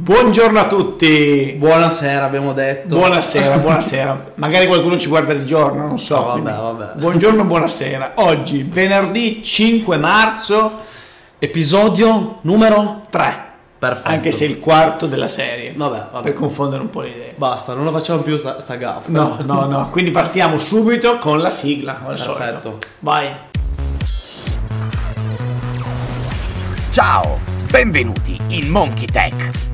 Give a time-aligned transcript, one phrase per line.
[0.00, 1.54] Buongiorno a tutti.
[1.58, 2.96] Buonasera, abbiamo detto.
[2.96, 4.32] Buonasera, buonasera.
[4.36, 6.14] Magari qualcuno ci guarda di giorno, non so.
[6.14, 6.92] No, vabbè, quindi vabbè.
[6.94, 8.12] Buongiorno, buonasera.
[8.14, 10.78] Oggi, venerdì 5 marzo
[11.38, 13.48] Episodio numero 3.
[13.78, 14.08] Perfetto.
[14.08, 15.74] Anche se è il quarto della serie.
[15.76, 16.24] Vabbè, vabbè.
[16.24, 17.34] Per confondere un po' le idee.
[17.36, 19.10] Basta, non lo facciamo più sta, sta gaffa.
[19.10, 19.90] No, no, no.
[19.90, 21.96] Quindi partiamo subito con la sigla.
[22.02, 22.38] Come solito.
[22.38, 22.78] Perfetto.
[23.00, 23.32] Vai.
[26.90, 27.38] Ciao,
[27.70, 29.32] benvenuti in Monkey Tech,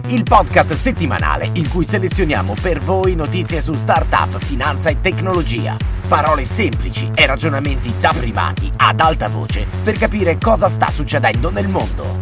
[0.09, 5.79] il podcast settimanale in cui selezioniamo per voi notizie su startup, finanza e tecnologia.
[6.07, 11.69] Parole semplici e ragionamenti da privati ad alta voce per capire cosa sta succedendo nel
[11.69, 12.21] mondo.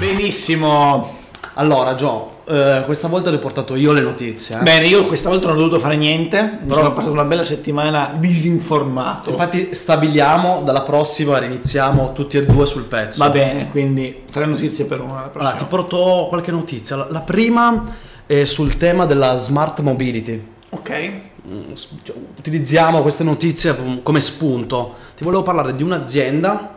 [0.00, 1.16] Benissimo.
[1.54, 4.58] Allora, Gio, eh, questa volta ti ho portato io le notizie.
[4.58, 4.62] eh.
[4.62, 6.42] Bene, io questa volta non ho dovuto fare niente.
[6.60, 9.30] Mi Però- sono passato una bella settimana disinformato.
[9.30, 13.18] Infatti stabiliamo dalla prossima iniziamo tutti e due sul pezzo.
[13.22, 15.30] Va bene, quindi tre notizie per una.
[15.34, 16.96] Allora, ti porto qualche notizia.
[16.96, 17.82] La, la prima
[18.26, 20.46] è sul tema della smart mobility.
[20.70, 21.10] Ok.
[21.50, 24.94] Mm, cioè, Utilizziamo queste notizie com- come spunto.
[25.16, 26.74] Ti volevo parlare di un'azienda,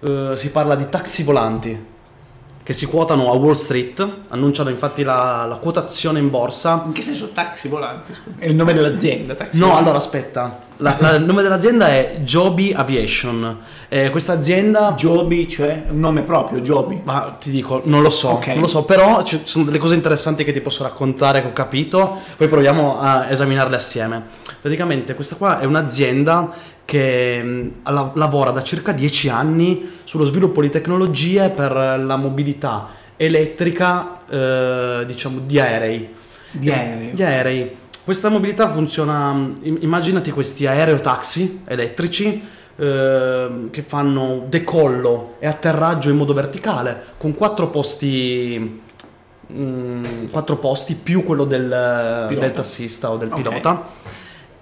[0.00, 1.96] eh, si parla di taxi volanti
[2.68, 6.82] che si quotano a Wall Street, annunciano infatti la, la quotazione in borsa.
[6.84, 8.12] In che senso taxi volanti?
[8.12, 8.36] scusa?
[8.38, 9.84] È il nome dell'azienda, taxi No, volanti.
[9.84, 13.58] allora aspetta, La- la- il nome dell'azienda è Joby Aviation.
[13.88, 17.00] Eh, questa azienda Joby, cioè un nome proprio, Joby.
[17.04, 18.48] Ma ti dico, non lo so, Ok.
[18.48, 21.52] non lo so, però ci sono delle cose interessanti che ti posso raccontare, che ho
[21.54, 24.22] capito, poi proviamo a esaminarle assieme.
[24.60, 26.50] Praticamente questa qua è un'azienda
[26.88, 32.88] che mh, la- lavora da circa 10 anni sullo sviluppo di tecnologie per la mobilità
[33.14, 36.08] elettrica, eh, diciamo, di aerei.
[36.50, 37.10] Di aerei.
[37.12, 37.76] Di aerei.
[38.02, 42.42] Questa mobilità funziona, im- immaginati questi aerotaxi elettrici
[42.76, 48.80] ehm, che fanno decollo e atterraggio in modo verticale con quattro posti,
[49.52, 53.36] mm, quattro posti più quello del, del tassista o del Ok.
[53.42, 53.86] pilota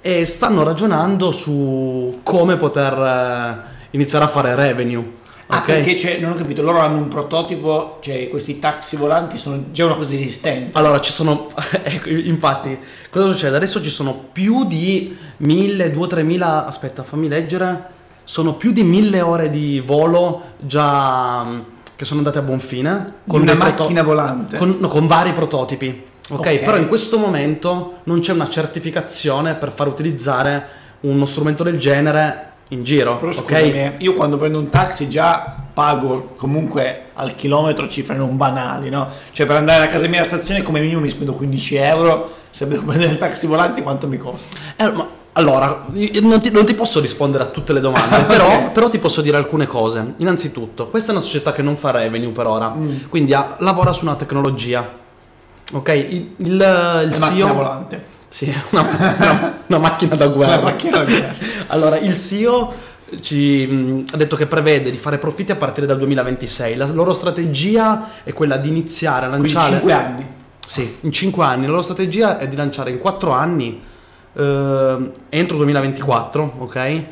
[0.06, 5.14] e stanno ragionando su come poter eh, iniziare a fare revenue.
[5.48, 5.64] Ah, ok?
[5.64, 9.96] perché non ho capito, loro hanno un prototipo, cioè questi taxi volanti sono già una
[9.96, 10.78] cosa esistente.
[10.78, 11.48] Allora, ci sono,
[11.82, 12.78] ecco, infatti,
[13.10, 13.56] cosa succede?
[13.56, 17.86] Adesso ci sono più di 1000, 2 3000, aspetta, fammi leggere,
[18.22, 21.64] sono più di 1000 ore di volo già mh,
[21.96, 23.12] che sono andate a buon fine.
[23.26, 24.56] Con una dei proto- macchina volante.
[24.56, 26.04] Con, no, con vari prototipi.
[26.30, 26.58] Ok, Ok.
[26.62, 30.66] però in questo momento non c'è una certificazione per far utilizzare
[31.00, 33.16] uno strumento del genere in giro.
[33.16, 33.34] Però ok?
[33.36, 39.08] scusami, io quando prendo un taxi già pago comunque al chilometro cifre non banali, no?
[39.30, 42.66] Cioè per andare a casa mia alla stazione come minimo mi spendo 15 euro, se
[42.66, 44.56] devo prendere il taxi volante quanto mi costa?
[44.76, 45.84] Eh, ma- allora,
[46.22, 49.36] non ti, non ti posso rispondere a tutte le domande, però, però ti posso dire
[49.36, 50.14] alcune cose.
[50.16, 52.96] Innanzitutto, questa è una società che non fa revenue per ora, Mm.
[53.10, 55.04] quindi ha- lavora su una tecnologia.
[55.72, 57.52] Ok, il, il, CEO...
[57.52, 58.14] volante.
[58.28, 60.60] Sì, una, una- una macchina da guerra.
[60.62, 61.36] Macchina volante.
[61.68, 62.72] Allora, il CEO
[63.20, 66.76] ci mh, ha detto che prevede di fare profitti a partire dal 2026.
[66.76, 69.72] La loro strategia è quella di iniziare a lanciare...
[69.72, 70.26] 5 anni.
[70.66, 71.62] Sì, in 5 anni.
[71.64, 73.80] La loro strategia è di lanciare in 4 anni,
[74.32, 77.02] eh, entro 2024, ok?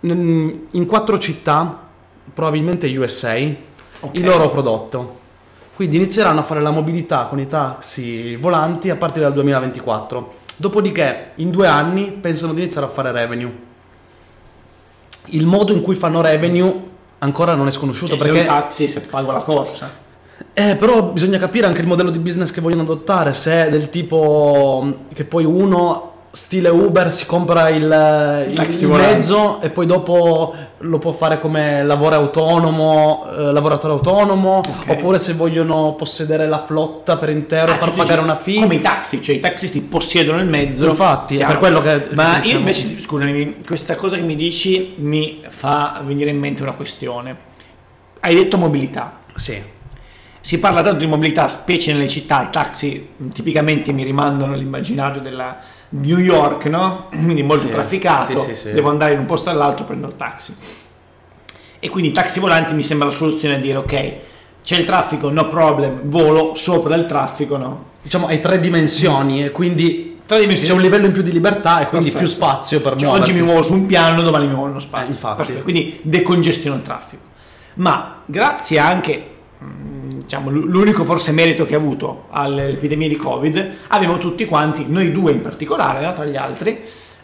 [0.00, 1.80] In, in 4 città,
[2.32, 3.34] probabilmente USA,
[4.00, 4.14] Ok.
[4.16, 5.22] il loro prodotto.
[5.74, 10.34] Quindi inizieranno a fare la mobilità con i taxi volanti a partire dal 2024.
[10.56, 13.52] Dopodiché, in due anni, pensano di iniziare a fare revenue.
[15.26, 18.40] Il modo in cui fanno revenue ancora non è sconosciuto Cioè, se perché...
[18.40, 20.02] un taxi se pago la corsa.
[20.52, 23.90] Eh, però bisogna capire anche il modello di business che vogliono adottare, se è del
[23.90, 27.82] tipo mh, che poi uno stile Uber si compra il,
[28.50, 34.56] il- il mezzo e poi dopo lo può fare come lavoro autonomo, eh, lavoratore autonomo,
[34.58, 34.88] Ok.
[34.88, 38.60] oppure se vogliono possedere la flotta per intero Ah, far cioè, pagare una fee.
[38.60, 40.86] Come i taxi, cioè i taxi si possiedono il mezzo.
[40.88, 44.34] Infatti, è per quello che- Ma che io diciamo- invece, scusami, questa cosa che mi
[44.36, 47.36] dici mi fa venire in mente una questione.
[48.20, 49.18] Hai detto mobilità.
[49.34, 49.72] Sì.
[50.46, 55.56] Si parla tanto di mobilità, specie nelle città, i taxi tipicamente mi rimandano all'immaginario della
[55.88, 57.06] New York, no?
[57.16, 60.54] Quindi molto Sì, trafficato, sì, sì, devo andare in un posto all'altro, prendo il taxi.
[61.80, 64.12] E quindi i taxi volanti mi sembra la soluzione a dire ok,
[64.62, 67.84] c'è il traffico, no problem, volo sopra il traffico, no?
[68.02, 70.68] Diciamo hai tre dimensioni e quindi Tre dimensioni.
[70.68, 72.18] c'è un livello in più di libertà e quindi Perfetto.
[72.18, 73.30] più spazio per Cioè, muoverti.
[73.30, 75.06] oggi mi muovo su un piano, domani mi muovo in uno spazio.
[75.06, 75.36] Eh, infatti.
[75.38, 77.22] Perfetto, Quindi decongestiono il traffico.
[77.76, 79.26] Ma grazie anche,
[80.24, 85.32] diciamo, l'unico forse merito che ha avuto all'epidemia di Covid, abbiamo tutti quanti, noi due
[85.32, 86.80] in particolare, tra gli altri,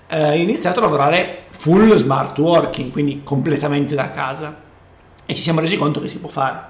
[0.09, 4.55] eh, iniziato a lavorare full smart working, quindi completamente da casa.
[5.27, 6.69] E ci siamo resi conto che si può fare.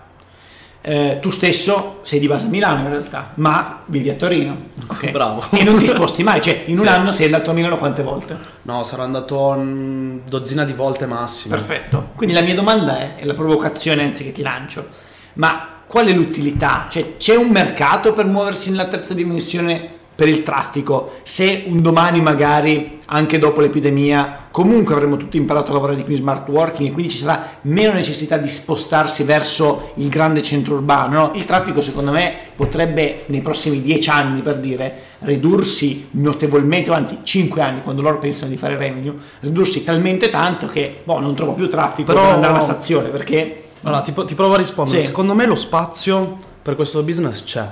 [0.82, 4.56] Eh, tu stesso sei di base a Milano in realtà, ma vivi a Torino.
[4.86, 5.10] ok?
[5.12, 5.44] Bravo.
[5.50, 6.90] E non ti sposti mai, cioè in un Sì.
[6.90, 8.36] anno sei andato a Milano quante volte?
[8.62, 11.54] No, sarò andato mm, dozzina di volte massimo.
[11.54, 12.10] Perfetto.
[12.16, 14.88] Quindi la mia domanda è, è la provocazione anzi che ti lancio,
[15.34, 16.86] ma qual è l'utilità?
[16.88, 21.14] Cioè c'è un mercato per muoversi nella terza dimensione per il traffico?
[21.24, 26.12] Se un domani magari, anche dopo l'epidemia, comunque avremo tutti imparato a lavorare di più
[26.12, 30.74] in smart working e quindi ci sarà meno necessità di spostarsi verso il grande centro
[30.74, 31.32] urbano, no?
[31.34, 37.18] il traffico secondo me potrebbe nei prossimi dieci anni per dire ridursi notevolmente, o anzi
[37.24, 41.54] 5 anni quando loro pensano di fare revenue, ridursi talmente tanto che boh, non trovo
[41.54, 45.00] più traffico Però- per andare alla stazione perché Allora, ti, ti provo a rispondere.
[45.00, 45.06] Sì.
[45.06, 47.66] Secondo me lo spazio per questo business c'è.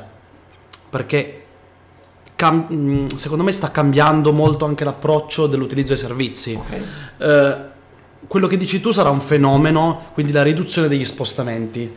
[0.90, 1.44] Perché
[2.34, 6.54] cam- mm, secondo me sta cambiando molto anche l'approccio dell'utilizzo dei servizi.
[6.58, 6.80] ok,
[7.18, 7.56] Eh,
[8.26, 11.94] quello che dici tu sarà un fenomeno, quindi la riduzione degli spostamenti.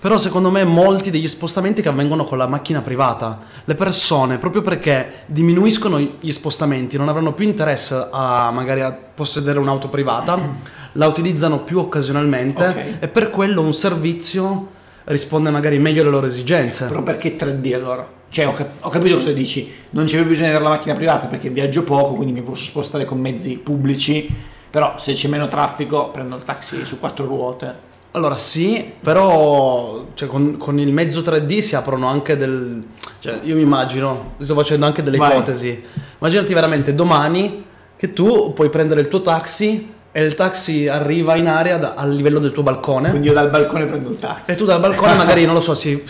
[0.00, 4.62] Però secondo me molti degli spostamenti che avvengono con la macchina privata, le persone proprio
[4.62, 10.38] perché diminuiscono gli spostamenti, non avranno più interesse a magari a possedere un'auto privata,
[10.92, 12.84] la utilizzano più occasionalmente Ok.
[12.98, 14.68] e per quello un servizio
[15.04, 16.86] risponde magari meglio alle loro esigenze.
[16.86, 18.08] però perché 3D allora?
[18.30, 20.94] Cioè ho, cap- ho capito cosa dici, non c'è più bisogno di avere la macchina
[20.94, 24.34] privata perché viaggio poco, quindi mi posso spostare con mezzi pubblici,
[24.70, 27.88] però se c'è meno traffico prendo il taxi su quattro ruote.
[28.12, 32.82] Allora sì, però cioè, con, con il mezzo 3D si aprono anche del...
[33.20, 35.30] Cioè, io mi immagino, sto facendo anche delle Vai.
[35.30, 35.84] ipotesi.
[36.18, 37.64] Immaginati veramente domani
[37.96, 42.10] che tu puoi prendere il tuo taxi e il taxi arriva in area da- al
[42.12, 44.50] livello del tuo balcone Quindi io dal balcone prendo il taxi.
[44.50, 46.02] e tu dal balcone magari, non lo so, si,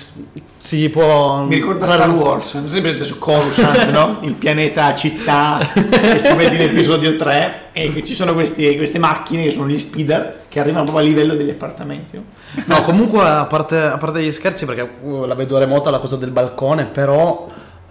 [0.56, 1.43] si può...
[1.44, 4.19] Mi ricorda Star un- Wars, non sempre su Coruscant, no?
[4.23, 8.99] Il pianeta città che si vede in episodio 3 e che ci sono questi- queste
[8.99, 12.17] macchine che sono gli speeder che arrivano proprio a livello degli appartamenti.
[12.17, 12.25] no?
[12.64, 16.17] No, comunque a parte, a parte gli scherzi, perché uh, la vedo remota la cosa
[16.17, 17.46] del balcone, però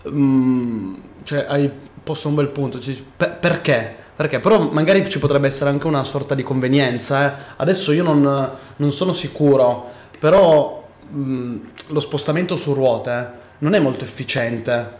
[0.10, 1.70] mm, cioè, hai
[2.04, 2.80] posto un bel punto.
[2.80, 3.96] Ci- per- perché?
[4.20, 4.40] Perché?
[4.40, 7.26] Però magari ci potrebbe essere anche una sorta di convenienza.
[7.26, 7.42] eh.
[7.56, 13.26] Adesso io non, non sono sicuro, però mm, lo spostamento su ruote eh,
[13.60, 14.92] non è molto efficiente.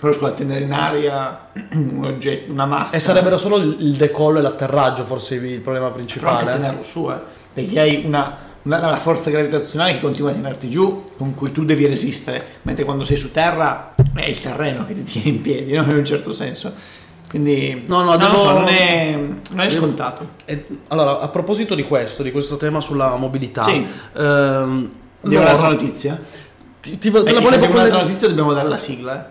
[0.00, 2.96] Però scusa, tenere in aria un oggetto, una massa.
[2.96, 6.50] E sarebbero solo il decollo e l'atterraggio forse il problema Però anche principale.
[6.50, 7.20] tenerlo su, eh,
[7.52, 11.66] perché hai una, una, una forza gravitazionale che continua a tenerti giù, con cui tu
[11.66, 15.74] devi resistere, mentre quando sei su terra è il terreno che ti tiene in piedi,
[15.74, 15.82] no?
[15.82, 17.00] in un certo senso.
[17.32, 19.18] Quindi No, no, non devo- lo so, non è,
[19.52, 20.28] non è scontato.
[20.44, 23.72] E- allora, a proposito di questo, di questo tema sulla mobilità, Sì.
[24.16, 24.90] ehm,
[25.24, 26.20] Abbiamo loro- un'altra notizia?
[26.80, 29.30] Ti, ti, te Eh, la volevo abbiamo un'altra notizia dobbiamo dare la sigla.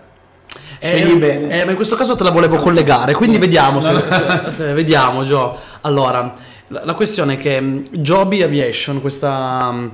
[0.80, 1.60] Eh, Scegli bene.
[1.60, 5.24] eh, ma in questo caso te la volevo collegare, quindi vediamo se, se- se- vediamo,
[5.24, 5.56] Gio.
[5.82, 6.34] Allora,
[6.68, 9.92] la, la questione è che mh, Joby Aviation, questa, mh,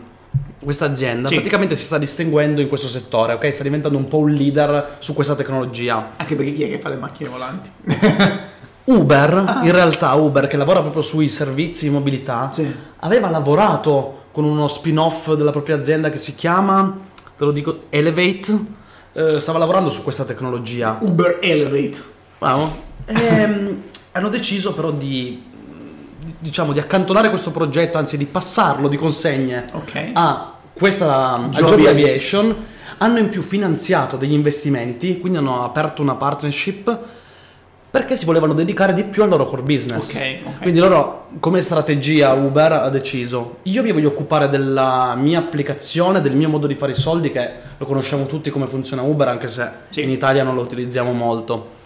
[0.62, 1.34] questa azienda, Sì.
[1.34, 3.52] praticamente si sta distinguendo in questo settore, ok?
[3.52, 6.10] Sta diventando un po' un leader su questa tecnologia.
[6.16, 7.70] Anche perché chi è che fa le macchine volanti?
[8.84, 12.72] Uber, in realtà Uber che lavora proprio sui servizi di mobilità, Sì.
[13.00, 16.96] aveva lavorato con uno spin-off della propria azienda che si chiama,
[17.37, 18.58] te lo dico, Elevate,
[19.12, 20.96] eh, stava lavorando su questa tecnologia.
[21.02, 21.99] Uber Elevate.
[22.38, 22.87] Bravo.
[23.06, 23.82] Ehm,
[24.12, 25.48] hanno deciso però di-
[26.39, 30.11] diciamo, di accantonare questo progetto, anzi di passarlo di consegne Ok.
[30.13, 32.57] a questa a Joby Aviation.
[33.01, 36.99] Hanno in più finanziato degli investimenti, quindi hanno aperto una partnership
[37.91, 40.15] perché si volevano dedicare di più al loro core business.
[40.17, 40.58] Ok, ok.
[40.63, 46.35] Quindi loro, come strategia, Uber ha deciso: io mi voglio occupare della mia applicazione, del
[46.35, 49.69] mio modo di fare i soldi, che lo conosciamo tutti come funziona Uber, anche se
[49.91, 50.03] Sì.
[50.03, 51.77] in Italia non lo utilizziamo molto.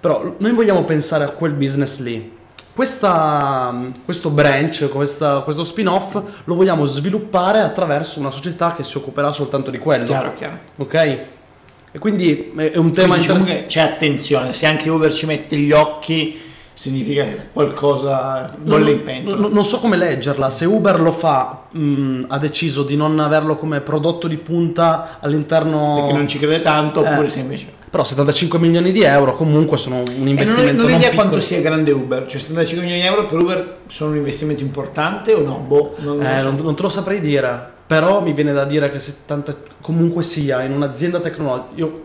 [0.00, 2.40] Però noi vogliamo pensare a quel business lì.
[2.74, 9.30] Questa- questo branch, questa- questo spin-off lo vogliamo sviluppare attraverso una società che si occuperà
[9.30, 10.04] soltanto di quello.
[10.04, 10.58] Chiaro, chiaro.
[10.78, 10.94] Ok?
[10.94, 13.66] E quindi è un tema Quindi diciamo interessante.
[13.66, 16.40] c'è attenzione, se anche Uber ci mette gli occhi
[16.74, 19.36] significa che qualcosa bolle in pentola.
[19.36, 20.50] non- non so come leggerla.
[20.50, 25.94] Se Uber lo fa, mh, ha deciso di non averlo come prodotto di punta all'interno.
[25.96, 27.08] perché non ci crede tanto, Eh.
[27.12, 27.80] oppure se invece...
[27.92, 30.82] Però 75 milioni di euro comunque sono un E non, investimento.
[30.82, 34.10] non ho idea quanto sia grande Uber, cioè 75 milioni di euro per Uber sono
[34.12, 35.58] un investimento importante o no?
[35.66, 36.50] Boh, non, non Eh, so.
[36.52, 40.62] non, non te lo saprei dire, però mi viene da dire che 70 comunque sia
[40.62, 41.68] in un'azienda tecnologica.
[41.74, 42.04] Io,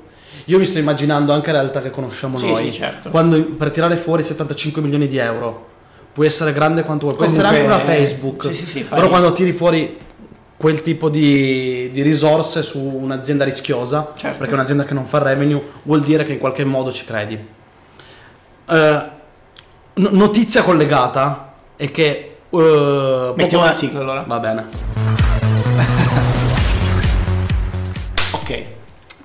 [0.49, 2.55] io mi sto immaginando anche la realtà che conosciamo Sì, noi.
[2.63, 3.09] sì, certo.
[3.09, 5.67] Quando per tirare fuori 75 milioni di euro
[6.13, 8.45] può essere grande quanto vuoi, può essere anche una Facebook.
[8.45, 9.97] sì, sì, sì, però quando tiri fuori
[10.57, 14.39] quel tipo di, di risorse su un'azienda rischiosa, Certo.
[14.39, 17.37] perché un'azienda che non fa revenue vuol dire che in qualche modo ci credi.
[18.69, 24.23] No- notizia collegata è che eh, Mettiamo la sigla allora.
[24.27, 25.16] Va bene.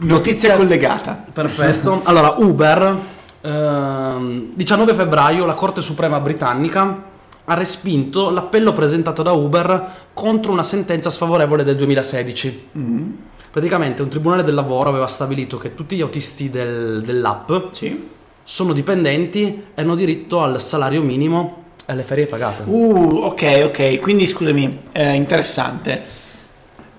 [0.03, 1.25] Notizia collegata.
[1.33, 2.01] Perfetto.
[2.05, 2.97] Allora, Uber,
[3.41, 7.11] ehm, 19 febbraio, la Corte Suprema britannica
[7.45, 12.69] ha respinto l'appello presentato da Uber contro una sentenza sfavorevole del 2016.
[12.79, 13.11] Mm.
[13.51, 18.09] Praticamente un tribunale del lavoro aveva stabilito che tutti gli autisti del- dell'app Sì.
[18.45, 22.63] sono dipendenti e hanno diritto al salario minimo e alle ferie pagate.
[22.65, 23.99] Uh, ok, ok.
[24.01, 26.03] Quindi scusami, eh, interessante.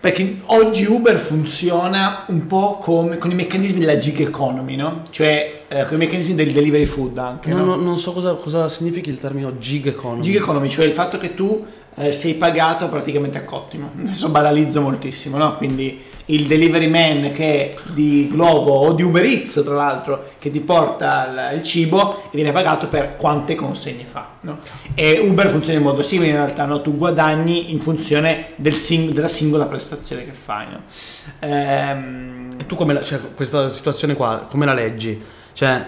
[0.03, 5.03] Perché oggi Uber funziona un po' come con i meccanismi della gig economy, no?
[5.11, 7.47] Cioè eh, con i meccanismi del delivery food anche.
[7.47, 7.65] Non, no?
[7.67, 10.21] non- non so cosa, cosa significhi il termine gig economy.
[10.21, 13.91] Gig economy, cioè il fatto che tu eh, sei pagato praticamente a cottimo.
[13.99, 15.55] Adesso banalizzo moltissimo, no?
[15.57, 20.61] Quindi il delivery man che di Glovo o di Uber Eats, tra l'altro, che ti
[20.61, 24.59] porta il, il cibo e viene pagato per quante consegne fa, no?
[24.95, 26.81] E Uber funziona in modo simile in realtà, no?
[26.81, 30.81] Tu guadagni in funzione del sing- della singola prestazione che fai, no?
[31.39, 35.21] Ehm, E tu come la, cioè, questa situazione qua, come la leggi?
[35.53, 35.85] Cioè,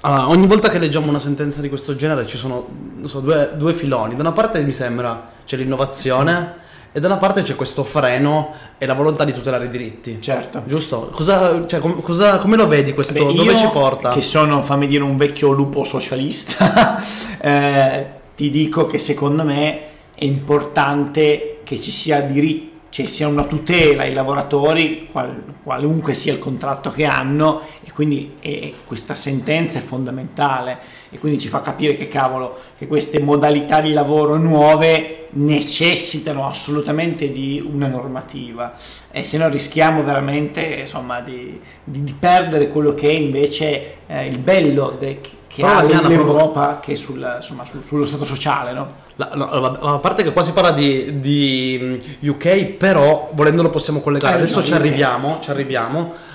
[0.00, 2.66] allora, ogni volta che leggiamo una sentenza di questo genere ci sono
[3.04, 4.14] so, due, due filoni.
[4.16, 8.86] Da una parte mi sembra c'è l'innovazione e da una parte c'è questo freno e
[8.86, 10.18] la volontà di tutelare i diritti.
[10.20, 10.62] certo.
[10.66, 11.10] Giusto?
[11.12, 13.12] Cosa, cioè, com- cosa- come lo vedi questo?
[13.12, 14.10] Beh, Dove ci porta?
[14.10, 16.98] Che sono, fammi dire, un vecchio lupo socialista,
[17.40, 19.80] eh, ti dico che secondo me
[20.14, 26.32] è importante che ci sia diritto, cioè sia una tutela ai lavoratori, qual- qualunque sia
[26.32, 27.60] il contratto che hanno,
[27.98, 30.78] quindi eh, questa sentenza è fondamentale
[31.10, 37.32] e quindi ci fa capire che cavolo, che queste modalità di lavoro nuove necessitano assolutamente
[37.32, 38.74] di una normativa
[39.10, 44.26] e se no rischiamo veramente insomma di, di- di perdere quello che è invece eh,
[44.26, 48.74] il bello de- che Però ha è l'Europa che sul, insomma, sul- sullo stato sociale
[48.74, 48.86] no?
[49.16, 51.78] La- no, a parte che qua si parla di, di,
[52.22, 54.34] mm, UK, però volendolo possiamo collegare.
[54.34, 56.26] Eh, Adesso no, ci arriviamo, ci arriviamo.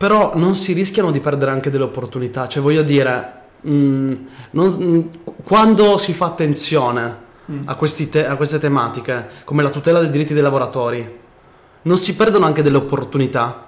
[0.00, 2.48] Però non si rischiano di perdere anche delle opportunità.
[2.48, 3.32] Cioè, voglio dire,
[3.68, 4.12] mm,
[4.52, 5.00] non- mm,
[5.44, 7.62] quando si fa attenzione Mm.
[7.66, 11.18] a, questi te- a queste tematiche, come la tutela dei diritti dei lavoratori,
[11.82, 13.66] non si perdono anche delle opportunità?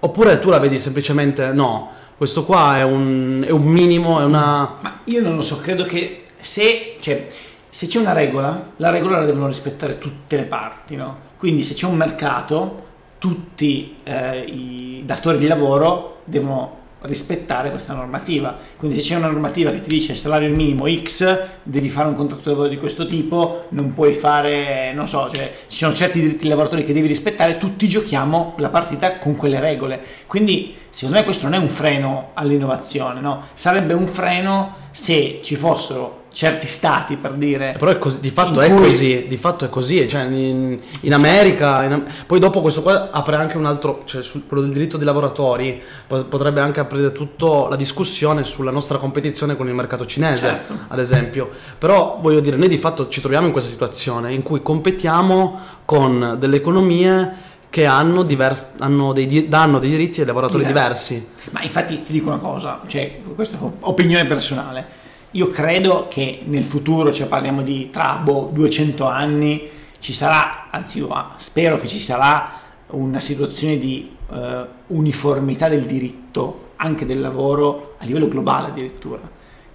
[0.00, 4.74] Oppure tu la vedi semplicemente, no, questo qua è un, è un minimo, è una...
[4.80, 7.28] Ma io non lo so, credo che se, cioè,
[7.68, 11.28] se c'è una regola, la regola la devono rispettare tutte le parti, no?
[11.36, 12.88] Quindi se c'è un mercato,
[13.20, 18.56] tutti eh, i datori di lavoro devono rispettare questa normativa.
[18.76, 22.44] Quindi se c'è una normativa che ti dice salario minimo X, devi fare un contratto
[22.44, 26.40] di lavoro di questo tipo, non puoi fare, non so, cioè ci sono certi diritti
[26.40, 30.00] dei lavoratori che devi rispettare, tutti giochiamo la partita con quelle regole.
[30.26, 33.42] Quindi secondo me questo non è un freno all'innovazione, no?
[33.52, 38.60] Sarebbe un freno se ci fossero certi stati per dire Però è così, di fatto
[38.60, 42.82] è cui- così, di fatto è così, cioè in, in America, in poi dopo questo
[42.82, 46.80] qua apre anche un altro, cioè sul quello del diritto dei lavoratori, po- potrebbe anche
[46.80, 50.74] aprire tutta la discussione sulla nostra competizione con il mercato cinese, Certo.
[50.88, 51.50] ad esempio.
[51.78, 56.36] Però voglio dire, noi di fatto ci troviamo in questa situazione in cui competiamo con
[56.38, 61.14] delle economie che hanno, divers- hanno dei, danno dei diritti ai lavoratori Diversi.
[61.14, 61.50] diversi.
[61.50, 64.98] Ma infatti ti dico una cosa, cioè, questa è opinione personale.
[65.32, 69.68] Io credo che nel futuro, cioè parliamo di tra boh, 200 anni,
[69.98, 72.58] ci sarà, anzi io ah, spero che ci sarà
[72.88, 79.20] una situazione di eh, uniformità del diritto, anche del lavoro, a livello globale addirittura.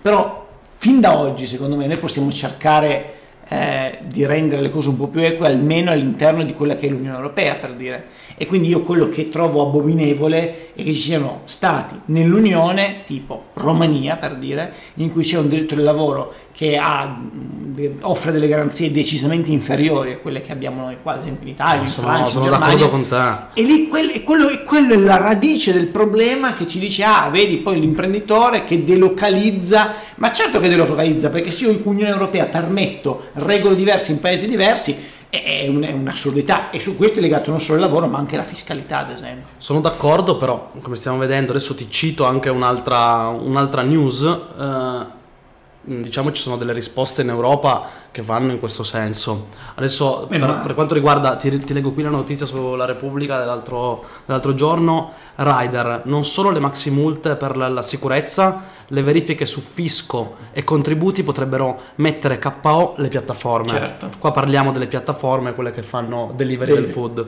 [0.02, 0.46] Però
[0.76, 3.14] fin da oggi, secondo me, noi possiamo cercare
[3.48, 6.90] eh, di rendere le cose un po' più eque, almeno all'interno di quella che è
[6.90, 8.08] l'Unione Europea, per dire.
[8.38, 14.18] E quindi io quello che trovo abominevole è che ci siano stati nell'Unione, tipo Romania
[14.18, 17.18] per dire, in cui c'è un diritto del lavoro che ha,
[18.02, 21.82] offre delle garanzie decisamente inferiori a quelle che abbiamo noi qua, ad esempio in Italia,
[21.82, 22.76] in Sono, Francia, sono in Germania.
[22.76, 23.62] d'accordo con te.
[23.62, 27.58] E lì quel- quello, quello è la radice del problema che ci dice, ah, vedi
[27.58, 33.28] poi l'imprenditore che delocalizza, ma certo che delocalizza, perché se io in Unione Europea permetto
[33.34, 34.96] regole diverse in paesi diversi,
[35.44, 38.18] è è un- è un'assurdità e su questo è legato non solo il lavoro ma
[38.18, 39.48] anche la fiscalità ad esempio.
[39.58, 45.14] Sono d'accordo, però come stiamo vedendo, adesso ti cito anche un'altra, un'altra news, eh,
[45.82, 49.48] diciamo ci sono delle risposte in Europa che vanno in questo senso.
[49.76, 54.56] Adesso per, per quanto riguarda, ti, ti leggo qui la notizia sulla Repubblica dell'altro, dell'altro
[54.56, 60.36] giorno, Rider, non solo le maxi multe per la, la sicurezza, le verifiche su fisco
[60.52, 63.70] e contributi potrebbero mettere KO le piattaforme.
[63.70, 64.10] Certo.
[64.20, 66.92] Qua parliamo delle piattaforme, quelle che fanno delivery del Delivery.
[66.92, 67.28] food.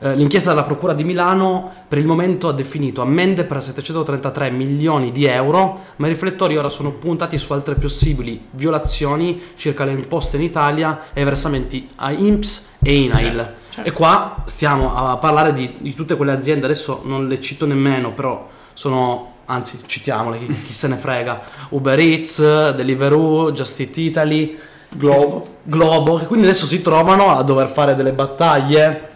[0.00, 5.10] Eh, l'inchiesta della Procura di Milano per il momento ha definito ammende per 733 milioni
[5.10, 10.36] di euro, ma i riflettori ora sono puntati su altre possibili violazioni circa le imposte
[10.36, 13.34] in Italia e versamenti a INPS e INAIL.
[13.34, 13.90] Certo, certo.
[13.90, 18.12] E qua stiamo a parlare di, di tutte quelle aziende, adesso non le cito nemmeno,
[18.12, 21.40] però sono anzi citiamole, chi, chi se ne frega,
[21.70, 24.58] Uber Eats, Deliveroo, Just Eat Italy,
[24.94, 25.56] Globo.
[25.62, 29.08] Globo, che quindi adesso si trovano a dover fare delle battaglie,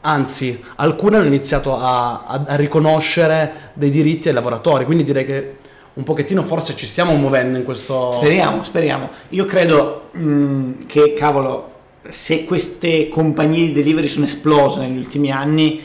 [0.00, 5.56] anzi alcune hanno iniziato a, a- a riconoscere dei diritti ai lavoratori, quindi direi che
[5.94, 8.10] un pochettino forse ci stiamo muovendo in questo...
[8.12, 9.08] Speriamo, speriamo.
[9.30, 11.72] Io credo mh, che, cavolo,
[12.08, 15.80] se queste compagnie di delivery sono esplose negli ultimi anni,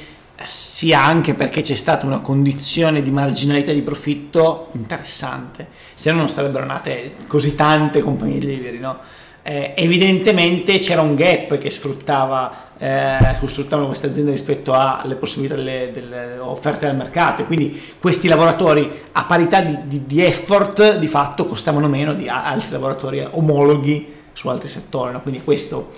[0.46, 6.30] sia anche perché c'è stata una condizione di marginalità di profitto interessante, se no non
[6.30, 9.00] sarebbero nate così tante compagnie delivery, no?
[9.42, 15.90] Eh, evidentemente c'era un gap che sfruttava, eh, sfruttavano queste aziende rispetto alle possibilità delle,
[15.92, 21.08] delle offerte dal mercato e quindi questi lavoratori a parità di, di- di effort di
[21.08, 25.22] fatto costavano meno di altri lavoratori omologhi su altri settori, no?
[25.22, 25.92] quindi questo,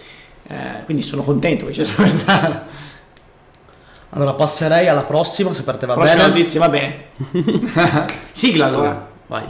[0.47, 2.65] eh, quindi sono contento che c'è stata questa
[4.13, 6.27] Allora passerei alla prossima, se per te va prossima bene.
[6.37, 7.05] notizia, va bene.
[8.31, 9.07] Sigla allora.
[9.27, 9.45] Vai.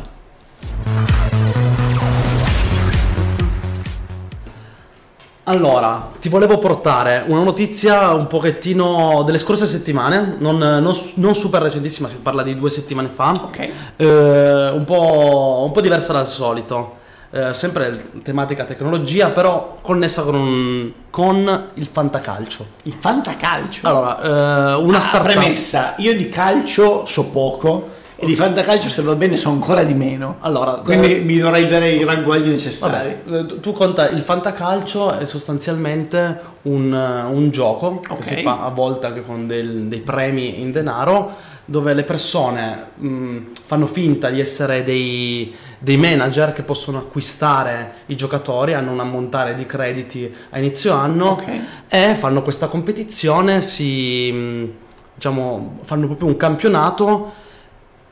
[5.46, 11.64] Allora, ti volevo portare una notizia un pochettino delle scorse settimane, non, non- non super
[11.64, 13.72] recentissima, si parla di due settimane fa, Ok.
[13.98, 16.98] eh, un, po', un po' diversa dal solito,
[17.34, 22.66] Eh, sempre tematica tecnologia, però connessa con, con il fantacalcio.
[22.84, 23.88] Il fantacalcio.
[23.88, 25.32] Allora, eh, una Ah, startup...
[25.32, 29.94] premessa, io di calcio so poco e di fantacalcio se va bene so ancora di
[29.94, 30.36] meno.
[30.42, 33.16] Allora, Quindi eh, mi dovrei dare i ragguagli necessari.
[33.26, 38.18] Vabbè, eh, tu- conta il fantacalcio è sostanzialmente un, eh, un gioco Ok.
[38.18, 41.32] che si fa a volte anche con del- dei premi in denaro
[41.72, 48.16] dove le persone mh, fanno finta di essere dei, dei manager che possono acquistare i
[48.16, 51.48] giocatori, hanno un ammontare di crediti a inizio anno Ok.
[51.88, 54.72] e fanno questa competizione, si, mh,
[55.16, 57.32] diciamo, fanno proprio un campionato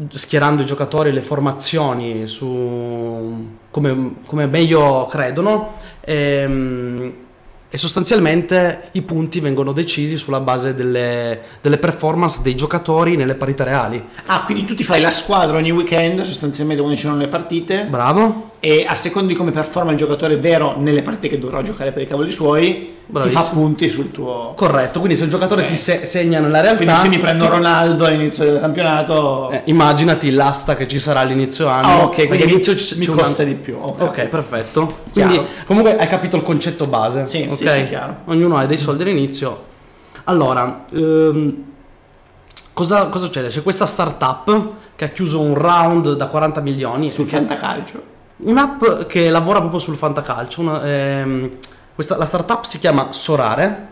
[0.08, 7.14] schierando i giocatori e le formazioni su come, come meglio credono ehm,
[7.70, 13.64] e, sostanzialmente i punti vengono decisi sulla base delle, delle performance dei giocatori nelle partite
[13.64, 14.04] reali.
[14.26, 17.86] Ah, quindi tu ti fai la squadra ogni weekend, sostanzialmente quando ci sono le partite,
[17.86, 18.49] Bravo?
[18.62, 22.02] E a seconda di come performa il giocatore vero nelle partite che dovrà giocare per
[22.02, 23.42] i cavoli suoi, Bravissimo.
[23.42, 24.52] ti fa punti sul tuo...
[24.56, 25.68] Corretto, quindi se il giocatore Ok.
[25.70, 26.84] ti se- segna nella realtà...
[26.84, 29.50] Quindi se mi prendo ti- Ronaldo all'inizio del campionato...
[29.52, 31.88] eh, immaginati l'asta che ci sarà all'inizio anno.
[31.88, 33.78] ah, ok, quindi all'inizio mi, c- mi c'è una- costa di più.
[33.80, 34.98] Ok, Ok, perfetto.
[35.14, 35.30] Chiaro.
[35.32, 37.26] Quindi comunque hai capito il concetto base.
[37.28, 37.58] Sì, ok?
[37.58, 38.18] sì, sì, chiaro.
[38.26, 39.64] Ognuno ha dei soldi all'inizio.
[40.26, 41.64] Allora, ehm,
[42.74, 43.48] cosa, cosa succede?
[43.48, 47.10] C'è questa startup che ha chiuso un round da 40 milioni.
[47.12, 48.18] Sul fantacalcio.
[48.42, 50.62] Un'app che lavora proprio sul fantacalcio.
[50.62, 51.50] una- ehm,
[51.94, 53.88] questa- la startup si chiama Sorare.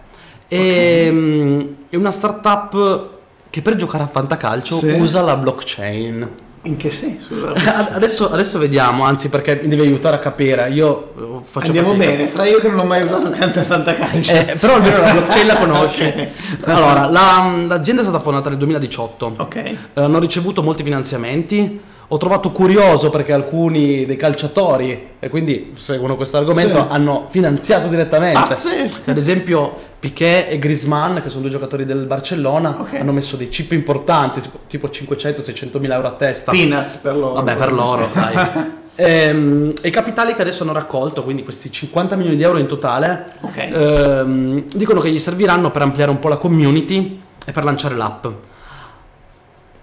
[0.47, 3.09] E, ehm, è una startup
[3.49, 4.89] che per giocare a fantacalcio Sì.
[4.91, 6.29] usa la blockchain.
[6.63, 7.53] In che senso?
[7.93, 10.69] Adesso, adesso vediamo, anzi perché mi devi aiutare a capire.
[10.71, 12.11] Io eh, faccio Andiamo fatica.
[12.11, 14.31] bene, tra io che non ho mai usato canto al fantacalcio.
[14.33, 16.03] Eh, però almeno la blockchain la conosci.
[16.03, 16.27] Ok.
[16.69, 19.33] Allora, la- l'azienda è stata fondata nel 2018.
[19.37, 19.55] Ok.
[19.55, 21.79] Eh, hanno ricevuto molti finanziamenti.
[22.09, 26.85] Ho trovato curioso perché alcuni dei calciatori, e quindi seguono questo argomento, Sì.
[26.87, 28.39] hanno finanziato direttamente.
[28.39, 29.11] Pazzesco.
[29.11, 32.93] Ad esempio, Piquet e Griezmann, che sono due giocatori del Barcellona, Ok.
[32.93, 36.51] hanno messo dei chip importanti, tipo 500-600 mila euro a testa.
[36.51, 37.33] Peanuts per loro.
[37.33, 38.35] Vabbè, per loro, dai.
[38.99, 42.65] Ehm, e i capitali che adesso hanno raccolto, quindi questi 50 milioni di euro in
[42.65, 43.57] totale, Ok.
[43.57, 48.25] ehm, dicono che gli serviranno per ampliare un po' la community e per lanciare l'app.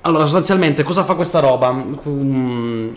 [0.06, 1.72] Allora, sostanzialmente, cosa fa questa roba?
[1.72, 2.92] Mm,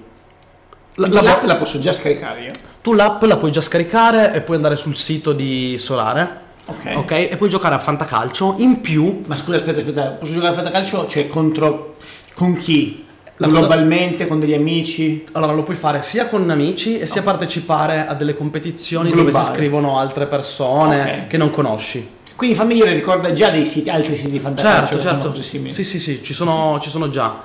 [0.96, 2.52] la- La, la- l'app la posso già scaricare io.
[2.82, 6.30] tu l'app la puoi già scaricare e puoi andare sul sito di Solare,
[6.66, 6.94] Ok.
[6.98, 7.12] ok?
[7.12, 8.56] E puoi giocare a fantacalcio.
[8.58, 11.08] In più, Ma scusa, aspetta, aspetta, posso giocare a fantacalcio?
[11.08, 11.96] Cioè contro
[12.34, 13.06] con chi?
[13.38, 15.24] La cosa- Globalmente, con degli amici?
[15.34, 19.46] allora lo puoi fare sia con amici e sia partecipare a delle competizioni dove Globali.
[19.46, 21.28] si iscrivono altre persone Ok.
[21.28, 22.16] che non conosci.
[22.38, 25.42] Quindi dire, ricorda già dei siti, altri siti di fantacalcio Certo, fanno certo.
[25.74, 27.42] Sì, sì, sì, ci sono, ci sono già.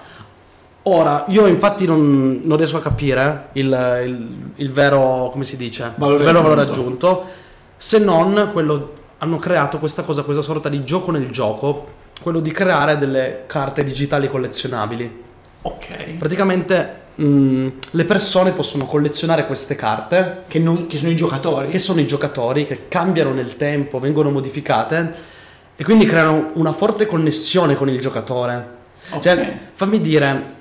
[0.85, 3.67] Ora, io infatti non, non riesco a capire il,
[4.05, 7.09] il- il vero, come si dice, Valore il vero valore aggiunto.
[7.09, 7.31] aggiunto,
[7.77, 11.87] se non quello, hanno creato questa cosa, questa sorta di gioco nel gioco,
[12.21, 15.23] quello di creare delle carte digitali collezionabili.
[15.63, 16.17] Ok.
[16.19, 21.69] Praticamente mh, le persone possono collezionare queste carte Che, non- che sono i giocatori?
[21.69, 25.15] che sono i giocatori che cambiano nel tempo, vengono modificate
[25.77, 28.81] e quindi creano una forte connessione con il giocatore.
[29.11, 29.23] Ok.
[29.23, 30.61] Cioè, fammi dire,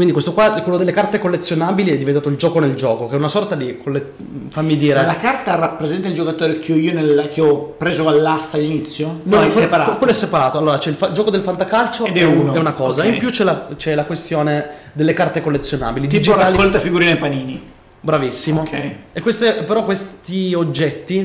[0.00, 3.18] quindi questo qua, quello delle carte collezionabili, è diventato il gioco nel gioco, che è
[3.18, 4.12] una sorta di, colle-
[4.48, 5.04] fammi dire...
[5.04, 9.20] La carta rappresenta il giocatore che ho io nel- che ho preso all'asta all'inizio?
[9.24, 9.96] No, No, è separato.
[9.98, 10.56] Quello è separato.
[10.56, 12.54] Allora, c'è il fa- gioco del fantacalcio Ed è è, un- uno.
[12.54, 13.02] è una cosa.
[13.02, 13.08] Ok.
[13.08, 16.06] In più c'è la, c'è la questione delle carte collezionabili.
[16.06, 16.56] tipo digitali.
[16.56, 17.62] raccolta figurine panini.
[18.00, 18.60] Bravissimo.
[18.62, 18.90] Ok.
[19.12, 21.18] E queste, però questi oggetti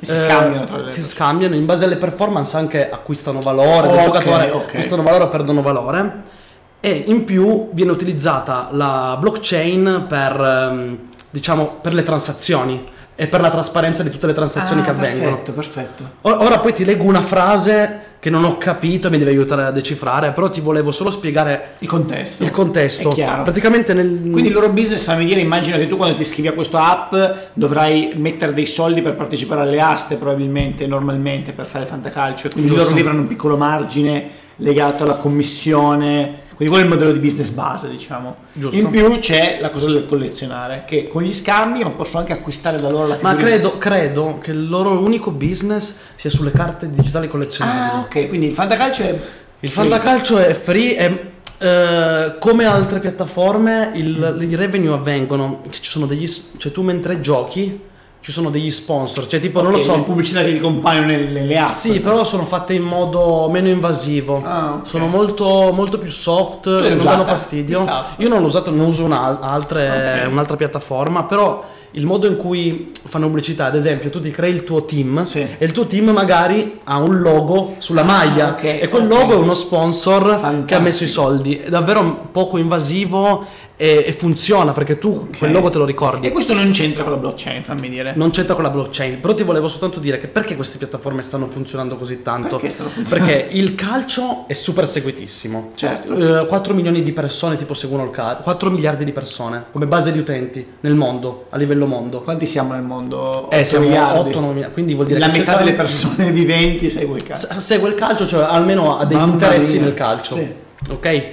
[0.00, 3.94] eh, Si scambiano tra le si scambiano in base alle performance anche acquistano valore Ok,
[3.94, 4.62] del giocatore ok.
[4.68, 6.36] acquistano valore o perdono valore
[6.80, 10.98] e in più viene utilizzata la blockchain per ehm,
[11.30, 12.84] diciamo per le transazioni
[13.20, 16.10] e per la trasparenza di tutte le transazioni Ah, che avvengono Perfetto, perfetto.
[16.22, 20.30] Ora poi ti leggo una frase che non ho capito, mi devi aiutare a decifrare,
[20.32, 22.42] però ti volevo solo spiegare Il contesto.
[22.44, 23.10] il contesto.
[23.10, 23.42] È chiaro.
[23.42, 26.52] Praticamente nel Quindi il loro business fammi dire, immagino che tu quando ti iscrivi a
[26.52, 27.14] questa app
[27.54, 32.70] dovrai mettere dei soldi per partecipare alle aste probabilmente, normalmente per fare il fantacalcio, quindi
[32.70, 32.84] Giusto.
[32.84, 37.50] loro livrano un piccolo margine legato alla commissione, quindi quello è il modello di business
[37.50, 38.34] base diciamo.
[38.52, 38.76] Giusto.
[38.76, 42.76] In più c'è la cosa del collezionare, che con gli scambi non posso anche acquistare
[42.78, 43.48] da loro la Ma figurina.
[43.48, 47.90] credo, credo che il loro unico business sia sulle carte digitali collezionabili.
[47.90, 49.18] Ah ok, quindi il fantacalcio è...
[49.60, 55.90] Il fantacalcio è free e eh, come altre piattaforme il, i revenue avvengono, che ci
[55.90, 57.86] sono degli, s- cioè tu mentre giochi
[58.28, 61.56] ci sono degli sponsor, cioè tipo non lo so, pubblicità che ti compaiono nelle, nelle
[61.58, 61.66] app.
[61.68, 64.86] sì però sono fatte in modo meno invasivo, Ah, ok.
[64.86, 67.10] sono molto, molto più soft, non usata?
[67.10, 67.86] danno fastidio.
[68.18, 70.30] Io non l'ho usato, non uso una- altre- Ok.
[70.30, 74.62] un'altra piattaforma, però il modo in cui fanno pubblicità, ad esempio tu ti crei il
[74.62, 75.40] tuo team Sì.
[75.56, 79.08] e il tuo team magari ha un logo sulla maglia ok, e quel ok.
[79.08, 80.80] logo è uno sponsor che ha Fantastico.
[80.82, 83.46] messo i soldi, è davvero poco invasivo
[83.80, 85.38] e, e funziona perché tu Ok.
[85.38, 86.26] quel logo te lo ricordi.
[86.26, 88.12] E questo non c'entra con la blockchain, fammi dire.
[88.16, 91.46] Non c'entra con la blockchain, però ti volevo soltanto dire che perché queste piattaforme stanno
[91.46, 92.58] funzionando così tanto?
[92.58, 92.76] Perché?
[93.08, 95.70] Perché il calcio è super seguitissimo.
[95.76, 96.40] Certo.
[96.42, 100.10] Eh, 4 milioni di persone tipo seguono il calcio, 4 miliardi di persone come base
[100.12, 102.20] di utenti nel mondo, a livello mondo.
[102.22, 103.48] Quanti siamo nel mondo?
[103.50, 104.28] Eh, siamo miliardi.
[104.30, 107.60] 8 miliardi, quindi vuol dire La che metà c'è delle persone viventi segue il calcio.
[107.60, 109.84] Segue il calcio, cioè almeno ha degli Mamma interessi mia.
[109.84, 110.34] nel calcio.
[110.34, 110.52] Sì.
[110.90, 111.24] Ok?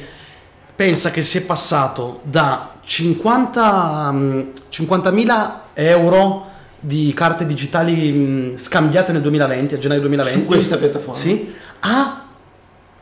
[0.76, 6.46] Pensa che si è passato da 50, mm, 50.000 euro
[6.80, 10.40] di carte digitali mm, scambiate nel 2020, a gennaio 2020.
[10.40, 11.16] Su questa piattaforma.
[11.20, 12.24] Sì, a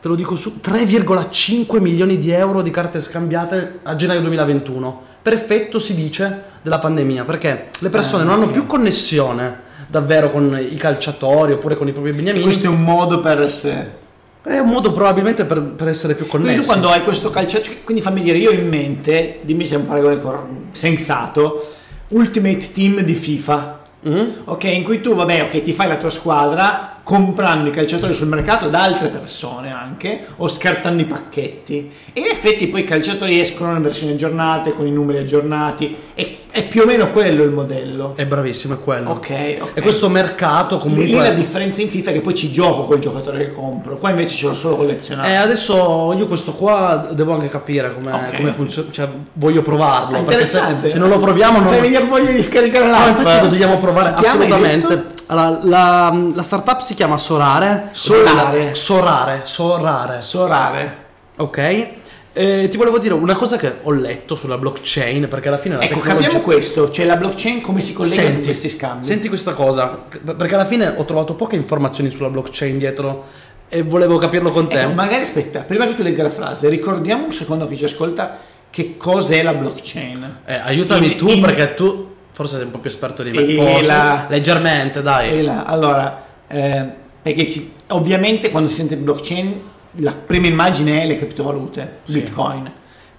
[0.00, 5.02] te lo dico su 3,5 milioni di euro di carte scambiate a gennaio 2021.
[5.20, 10.28] Per effetto si dice della pandemia, perché le persone Ah, non hanno più connessione davvero
[10.30, 12.44] con i calciatori oppure con i propri E beniamini.
[12.44, 14.02] questo è un modo per essere.
[14.44, 16.48] È un modo probabilmente per, per essere più connessi.
[16.52, 19.78] Quindi tu quando hai questo calciatore, quindi fammi dire, io in mente, dimmi se è
[19.78, 21.66] un paragone cor- sensato,
[22.08, 23.80] Ultimate Team di FIFA.
[24.06, 24.28] Mm?
[24.44, 28.28] Ok, in cui tu, vabbè, ok, ti fai la tua squadra comprando i calciatori sul
[28.28, 31.90] mercato da altre persone anche, o scartando i pacchetti.
[32.12, 36.40] E in effetti poi i calciatori escono in versioni aggiornate, con i numeri aggiornati, e
[36.54, 38.12] è più o meno quello il modello.
[38.14, 39.10] È bravissimo, è quello.
[39.10, 39.70] Ok, ok.
[39.74, 41.28] E questo mercato Comunque comunque...
[41.28, 44.36] la differenza in FIFA è che poi ci gioco col giocatore che compro, qua invece
[44.36, 45.26] ce l'ho solo collezionato.
[45.28, 48.36] Eh, adesso io questo qua devo anche capire come, Ok.
[48.36, 50.18] come funziona, cioè voglio provarlo.
[50.18, 50.90] Ah, perché se, interessante.
[50.90, 51.66] se non lo proviamo non...
[51.66, 53.18] Fai venire voglia di scaricare No, l'app.
[53.18, 55.06] infatti lo dobbiamo provare Si assolutamente.
[55.26, 57.88] Allora, la, la startup si chiama Sorare.
[57.90, 58.74] Solare.
[58.74, 60.20] Sorare, Sorare.
[60.20, 60.96] Sorare.
[61.38, 61.88] Ok.
[62.36, 65.82] Eh, ti volevo dire una cosa che ho letto sulla blockchain, perché alla fine la
[65.82, 66.22] Ecco, tecnologia...
[66.24, 69.04] capiamo questo, cioè la blockchain come si collega a Senti, questi scambi.
[69.04, 70.04] senti questa cosa,
[70.36, 73.24] perché alla fine ho trovato poche informazioni sulla blockchain dietro
[73.68, 74.80] e volevo capirlo con te.
[74.80, 78.36] Ecco, magari aspetta, prima che tu legga la frase, ricordiamo un secondo chi ci ascolta
[78.68, 80.38] che cos'è la blockchain.
[80.44, 83.46] Eh, aiutami In- tu in- perché tu forse sei un po' più esperto di me.
[83.46, 85.38] E Forse, la- leggermente, dai.
[85.38, 86.84] E là, allora, eh,
[87.22, 89.60] perché si- ovviamente quando si sente blockchain
[89.96, 92.20] la prima immagine è le criptovalute, Sì.
[92.20, 92.70] bitcoin.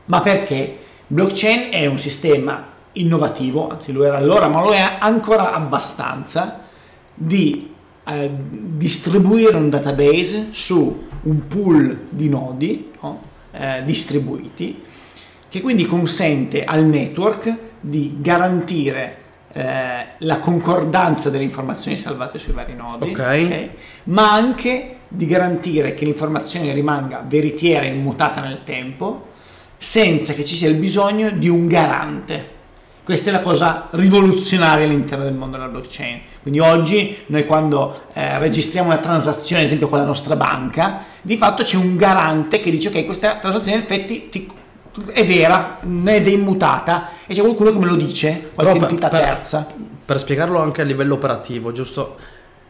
[0.06, 0.78] Ma perché?
[1.08, 6.62] Blockchain è un sistema innovativo, anzi lo era allora, ma lo è ancora abbastanza,
[7.14, 7.74] di
[8.08, 13.20] eh, distribuire un database su un pool di nodi no?
[13.52, 14.84] eh, distribuiti
[15.50, 19.24] che quindi consente al network di garantire
[19.58, 23.70] eh, la concordanza delle informazioni salvate sui vari nodi, Ok.
[24.06, 29.28] ma anche di garantire che l'informazione rimanga veritiera e immutata nel tempo
[29.78, 32.52] senza che ci sia il bisogno di un garante.
[33.06, 36.20] Questa è la cosa rivoluzionaria all'interno del mondo della blockchain.
[36.42, 41.38] Quindi oggi noi quando eh, registriamo una transazione, ad esempio con la nostra banca, di
[41.38, 44.48] fatto c'è un garante che dice ok, questa transazione in effetti ti-
[45.12, 48.90] è vera, ed è immutata e c'è qualcuno che me lo dice, qualche Però per-
[48.90, 49.68] entità per- terza.
[50.06, 52.18] Per spiegarlo anche a livello operativo, giusto?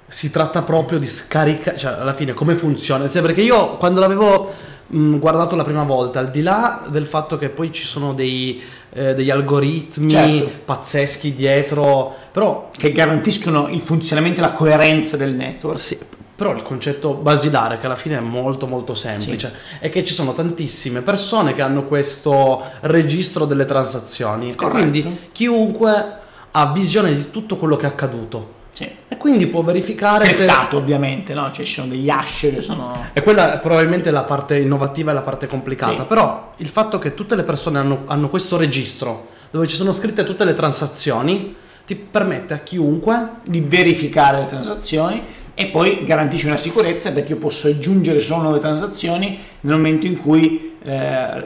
[0.07, 4.53] si tratta proprio di scaricare, cioè alla fine come funziona, cioè, perché io quando l'avevo
[4.85, 8.61] mh, guardato la prima volta, al di là del fatto che poi ci sono dei,
[8.93, 10.49] eh, degli algoritmi Certo.
[10.63, 15.79] pazzeschi dietro, però che garantiscono il funzionamento e la coerenza del network.
[15.79, 15.97] Sì,
[16.35, 20.33] però il concetto basilare, che alla fine è molto molto semplice, è che ci sono
[20.33, 24.49] tantissime persone che hanno questo registro delle transazioni.
[24.49, 24.77] E Corretto.
[24.77, 28.53] quindi chiunque ha visione di tutto quello che è accaduto.
[28.75, 28.89] Sì.
[29.07, 30.43] E quindi può verificare se...
[30.43, 31.49] Criptato ovviamente, no?
[31.49, 33.05] Cioè ci sono degli hash che sono...
[33.13, 36.01] E quella è probabilmente la parte innovativa e la parte complicata.
[36.01, 36.05] Sì.
[36.05, 40.25] Però il fatto che tutte le persone hanno, hanno questo registro dove ci sono scritte
[40.25, 45.23] tutte le transazioni ti permette a chiunque di verificare le transazioni
[45.55, 50.17] e poi garantisce una sicurezza perché io posso aggiungere solo nuove transazioni nel momento in
[50.17, 51.43] cui, eh,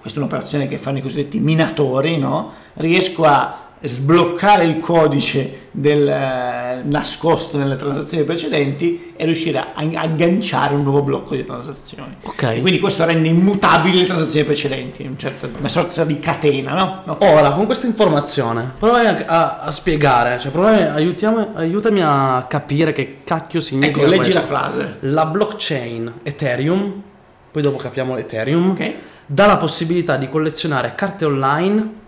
[0.00, 2.52] questa è un'operazione che fanno i cosiddetti minatori, no?
[2.74, 10.74] riesco a sbloccare il codice del, eh, nascosto nelle transazioni precedenti e riuscire a agganciare
[10.74, 12.16] un nuovo blocco di transazioni.
[12.22, 12.42] Ok.
[12.42, 17.02] E quindi questo rende immutabili le transazioni precedenti, un certo- una sorta di catena, no?
[17.12, 17.22] Ok.
[17.22, 22.92] Ora, con questa informazione, proviamo a, a- a spiegare, cioè proviamo, aiutiamo- aiutami a capire
[22.92, 24.38] che cacchio significa Ecco, leggi questo.
[24.40, 24.96] la frase.
[25.00, 27.02] La blockchain Ethereum,
[27.50, 28.92] poi dopo capiamo Ethereum, Ok?
[29.26, 32.00] dà la possibilità di collezionare carte online,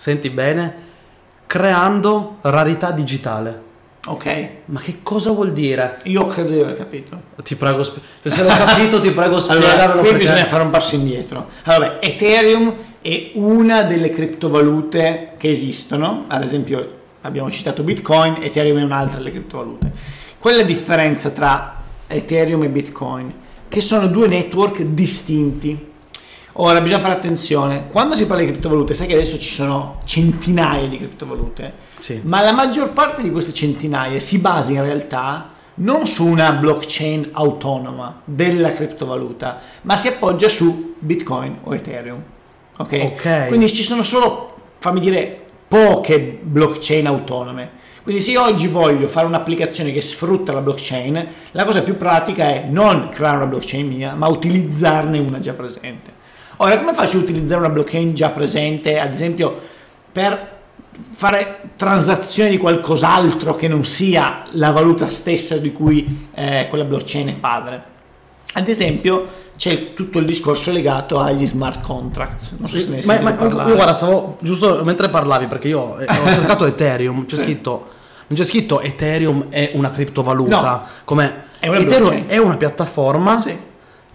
[0.00, 0.74] senti bene,
[1.46, 3.68] creando rarità digitale.
[4.06, 4.48] Ok?
[4.66, 5.98] Ma che cosa vuol dire?
[6.04, 7.20] Io credo di aver capito.
[7.42, 10.70] Ti prego, cioè, se l'hai capito ti prego spiegarlo Allora, qui perché- bisogna fare un
[10.70, 11.48] passo indietro.
[11.64, 18.78] Allora, beh, Ethereum è una delle criptovalute che esistono, ad esempio abbiamo citato Bitcoin, Ethereum
[18.78, 19.92] è un'altra delle criptovalute.
[20.38, 23.34] Qual è la differenza tra Ethereum e Bitcoin?
[23.68, 25.88] Che sono due network distinti.
[26.54, 30.88] Ora bisogna fare attenzione, quando si parla di criptovalute, sai che adesso ci sono centinaia
[30.88, 32.20] di criptovalute, Sì.
[32.24, 37.30] ma la maggior parte di queste centinaia si basa in realtà non su una blockchain
[37.32, 42.22] autonoma della criptovaluta, ma si appoggia su Bitcoin o Ethereum.
[42.78, 42.98] Ok?
[43.14, 43.46] Ok.
[43.46, 47.78] Quindi ci sono solo, fammi dire, poche blockchain autonome.
[48.02, 52.44] Quindi se io oggi voglio fare un'applicazione che sfrutta la blockchain, la cosa più pratica
[52.46, 56.18] è non creare una blockchain mia, ma utilizzarne una già presente.
[56.62, 59.58] Ora, come faccio a utilizzare una blockchain già presente, ad esempio,
[60.12, 60.58] per
[61.12, 67.28] fare transazioni di qualcos'altro che non sia la valuta stessa di cui eh, quella blockchain
[67.28, 67.82] è padre?
[68.52, 72.56] Ad esempio, c'è tutto il discorso legato agli smart contracts.
[72.58, 73.68] Non so se ne hai Ma, ma- parlare.
[73.70, 77.42] io guarda, stavo giusto mentre parlavi perché io eh, ho cercato Ethereum, c'è Sì.
[77.42, 77.88] scritto
[78.26, 80.82] non c'è scritto Ethereum è una criptovaluta, No.
[81.04, 82.24] come Ethereum blockchain.
[82.28, 83.56] è una piattaforma Sì.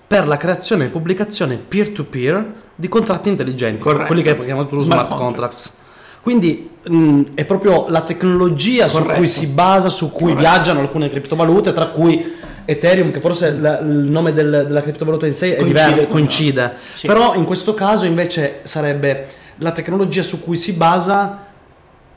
[0.07, 4.05] Per la creazione e pubblicazione peer to peer di contratti intelligenti, Corretto.
[4.05, 5.73] quelli che hai chiamato tu Smart smart, contracts.
[6.21, 9.17] Quindi mh, è proprio la tecnologia su Corretto.
[9.19, 10.39] cui si basa, su cui Corretto.
[10.39, 12.33] viaggiano alcune criptovalute, tra cui
[12.65, 16.73] Ethereum, che forse la- il nome del- della criptovaluta in sé è Coincide diverso, coincide.
[16.93, 17.05] Sì.
[17.07, 21.44] Però in questo caso invece sarebbe la tecnologia su cui si basa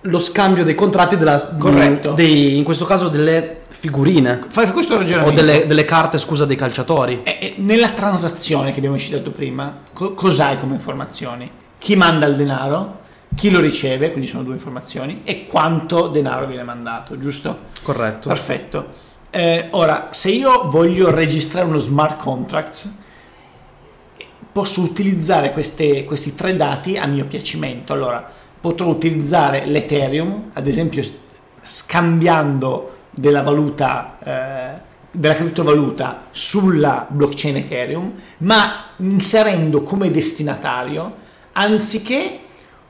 [0.02, 2.12] lo scambio dei contratti della, Corretto.
[2.12, 5.40] dei- in questo caso delle figurine Fai questo o ragionamento.
[5.40, 7.20] delle, delle carte, scusa, dei calciatori.
[7.24, 11.50] E- e nella transazione che abbiamo citato prima, co- cos'hai come informazioni?
[11.78, 13.00] Chi manda il denaro,
[13.34, 17.58] chi lo riceve, quindi sono due informazioni, e quanto denaro viene mandato, giusto?
[17.82, 18.28] Corretto.
[18.28, 18.86] Perfetto.
[19.30, 22.88] Eh, ora, se io voglio registrare uno smart contract,
[24.50, 27.92] posso utilizzare queste- questi tre dati a mio piacimento.
[27.92, 28.28] Allora,
[28.60, 31.02] potrò utilizzare l'Ethereum, ad esempio
[31.60, 41.14] scambiando della valuta, eh, della criptovaluta sulla blockchain Ethereum, ma inserendo come destinatario,
[41.52, 42.40] anziché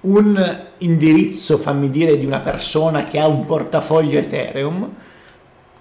[0.01, 4.95] un indirizzo, fammi dire, di una persona che ha un portafoglio Ethereum,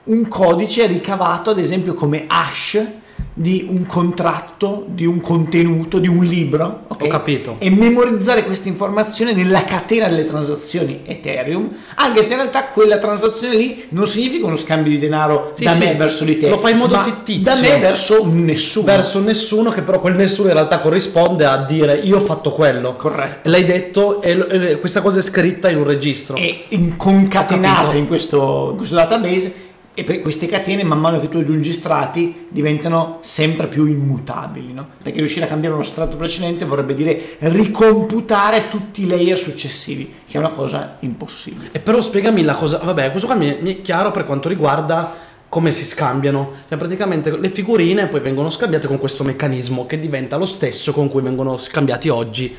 [0.06, 2.86] un codice ricavato ad esempio come hash
[3.34, 6.86] di un contratto, di un contenuto, di un libro.
[6.88, 7.04] ok?
[7.04, 7.56] Ho capito.
[7.60, 13.56] E memorizzare questa informazione nella catena delle transazioni Ethereum, anche se in realtà quella transazione
[13.56, 16.50] lì non significa uno scambio di denaro Sì, da sì, me verso di te.
[16.50, 17.44] lo fai in modo fittizio.
[17.44, 18.86] Da me verso un nessuno.
[18.86, 22.96] Verso nessuno, che però quel nessuno in realtà corrisponde a dire io ho fatto quello.
[22.96, 23.50] Corretto.
[23.50, 26.36] L'hai detto e, questa cosa è scritta in un registro.
[26.36, 29.66] e in- concatenate in questo, in questo database
[30.00, 34.90] e per queste catene man mano che tu aggiungi strati diventano sempre più immutabili no?
[35.02, 40.38] perché riuscire a cambiare uno strato precedente vorrebbe dire ricomputare tutti i layer successivi che
[40.38, 43.74] è una cosa impossibile E però spiegami la cosa, vabbè, questo qua mi è, mi
[43.78, 45.16] è chiaro per quanto riguarda
[45.50, 46.52] come si scambiano.
[46.68, 51.10] Cioè, praticamente le figurine poi vengono scambiate con questo meccanismo che diventa lo stesso con
[51.10, 52.56] cui vengono scambiati oggi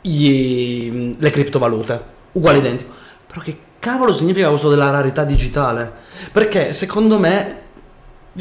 [0.00, 2.04] gli- le criptovalute.
[2.32, 2.64] Uguale Sì.
[2.64, 2.92] identico.
[3.26, 5.90] Però che cavolo significa questo della rarità digitale?
[6.30, 7.56] Perché secondo me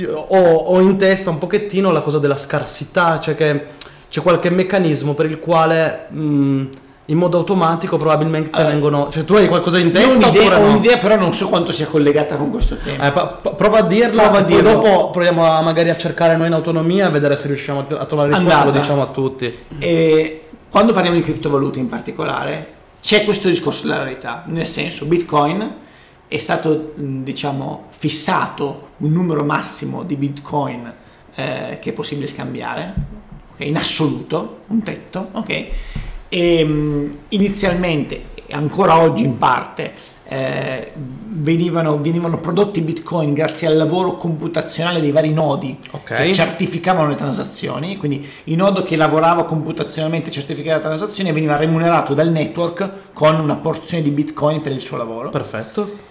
[0.06, 3.66] ho, ho in testa un pochettino la cosa della scarsità, cioè che
[4.08, 6.64] c'è qualche meccanismo per il quale mh,
[7.08, 9.10] in modo automatico probabilmente Allora, vengono...
[9.10, 10.70] Cioè tu hai qualcosa in Io ho testa un'idea, ho no?
[10.70, 13.08] un'idea, però non so quanto sia collegata con questo tema.
[13.08, 14.72] Eh, pa- pa- prova a dirla, Prova a dirlo.
[14.74, 18.06] dopo proviamo a, magari a cercare noi in autonomia e vedere se riusciamo a, a
[18.06, 18.80] trovare risposta, lo Andata.
[18.80, 19.58] diciamo a tutti.
[19.80, 22.68] E quando parliamo di criptovalute in particolare,
[23.02, 25.80] c'è questo discorso della rarità, nel senso Bitcoin
[26.28, 30.94] è stato diciamo fissato un numero massimo di Bitcoin
[31.36, 32.94] eh, che è possibile scambiare,
[33.54, 35.68] ok, in assoluto, un tetto, ok?
[36.30, 39.94] E inizialmente, ancora oggi in parte,
[40.32, 46.16] eh, venivano, venivano prodotti Bitcoin grazie al lavoro computazionale dei vari nodi Ok.
[46.16, 52.14] che certificavano le transazioni, quindi il nodo che lavorava computazionalmente certificava la transazione veniva remunerato
[52.14, 55.32] dal network con una porzione di Bitcoin per il suo lavoro.
[55.32, 56.10] Perfetto.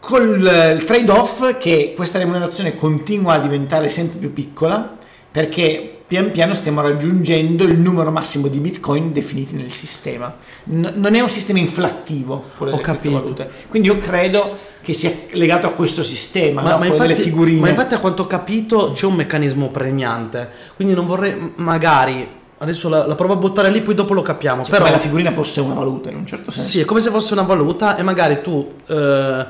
[0.00, 4.96] Col eh, il trade-off che questa remunerazione continua a diventare sempre più piccola
[5.30, 10.30] perché pian piano stiamo raggiungendo il numero massimo di bitcoin definiti nel sistema.
[10.64, 13.18] N- non è un sistema inflattivo quello Ho delle capito.
[13.22, 13.50] criptovalute.
[13.70, 16.78] Quindi io credo che sia legato a questo sistema, Ma, no?
[16.80, 17.60] ma infatti, delle figurine.
[17.60, 22.90] ma infatti a quanto ho capito c'è un meccanismo premiante, quindi non vorrei magari, adesso
[22.90, 25.62] la, la provo a buttare lì, poi dopo lo capiamo, Cioè, però la figurina fosse
[25.62, 26.68] una valuta in un certo senso.
[26.68, 29.46] sì, è come se fosse una valuta e magari tu, eh,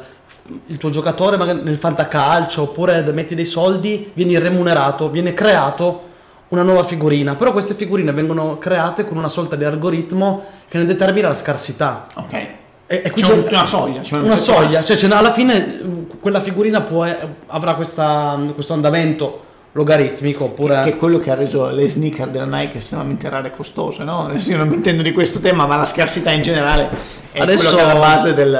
[0.66, 6.10] il tuo giocatore magari nel fantacalcio oppure metti dei soldi, vieni remunerato, viene creato
[6.52, 10.84] una nuova figurina, però queste figurine vengono create con una sorta di algoritmo che ne
[10.84, 12.06] determina la scarsità.
[12.14, 12.32] Ok.
[12.32, 14.00] E, e C'è un- una soglia.
[14.02, 15.82] c'è una certo soglia, cioè, alla fine eh,
[16.20, 21.34] quella figurina può, eh, avrà questa- questo andamento logaritmico oppure che è quello che ha
[21.34, 24.26] reso le sneaker della Nike estremamente rare e costose, no?
[24.26, 26.90] Adesso io non mi intendo di questo tema, ma la scarsità in generale
[27.32, 28.58] è Adesso- quello che è la base del,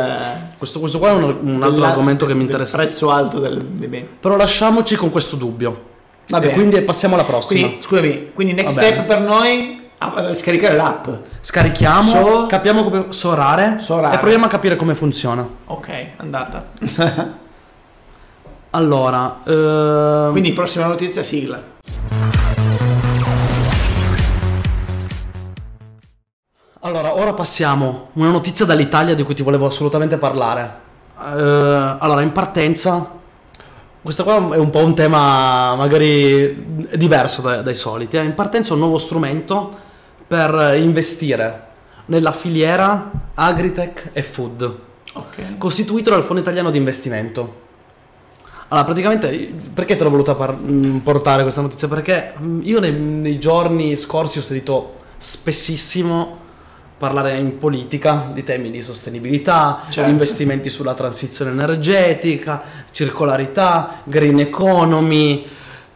[0.57, 2.79] questo, questo qua è un, un altro argomento che mi interessa.
[2.79, 4.09] prezzo alto del, dei beni.
[4.19, 5.91] Però lasciamoci con questo dubbio.
[6.33, 6.53] Va e bene.
[6.55, 7.61] quindi passiamo alla prossima.
[7.67, 8.95] Quindi, scusami, quindi next Va bene.
[8.95, 11.09] step per noi ah, scaricare l'app.
[11.41, 14.17] Scarichiamo, So- capiamo come sorare, Sorare.
[14.17, 15.47] e proviamo a capire come funziona.
[15.67, 16.67] Ok, andata.
[18.75, 21.61] Allora, ehm, quindi prossima notizia sigla.
[26.85, 30.81] Allora, ora passiamo una notizia dall'Italia di cui ti volevo assolutamente parlare.
[31.21, 33.21] Eh, allora, in partenza,
[34.03, 38.17] questo qua è un po' un tema magari diverso dai, dai soliti.
[38.17, 38.23] eh.
[38.25, 39.71] In partenza un nuovo strumento
[40.27, 41.67] per investire
[42.07, 44.77] nella filiera agritech e food,
[45.15, 45.57] Ok.
[45.59, 47.61] costituito dal Fondo Italiano di Investimento.
[48.69, 51.87] Allora, praticamente, perché te l'ho voluta par- mh, portare questa notizia?
[51.89, 56.39] Perché mh, io nei, nei giorni scorsi ho sentito spessissimo
[57.03, 60.05] parlare in politica di temi di sostenibilità, Certo.
[60.05, 62.63] di investimenti sulla transizione energetica,
[62.93, 65.45] circolarità, green economy,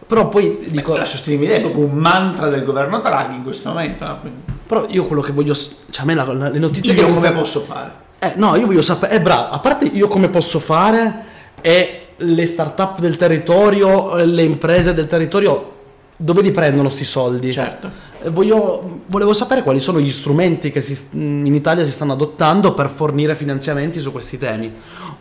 [0.04, 4.04] però poi dico, la sostenibilità è proprio un mantra del governo Draghi in questo momento.
[4.04, 4.18] no?
[4.18, 7.04] Quindi, però io quello che voglio, cioè a me la- la- le notizie io che
[7.06, 7.90] come inter- posso fare?
[8.18, 11.22] Eh, no, io voglio sapere, eh, bravo, a parte io come posso fare
[11.60, 15.74] e le start-up del territorio, le imprese del territorio,
[16.16, 17.52] dove li prendono sti soldi?
[17.52, 17.88] Certo.
[18.30, 22.88] Voglio- volevo sapere quali sono gli strumenti che si- in Italia si stanno adottando per
[22.88, 24.72] fornire finanziamenti su questi temi.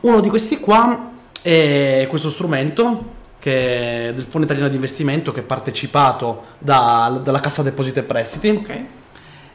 [0.01, 5.41] Uno di questi qua è questo strumento che è del Fondo Italiano di Investimento che
[5.41, 8.79] è partecipato da- dalla Cassa Depositi e Prestiti Ok.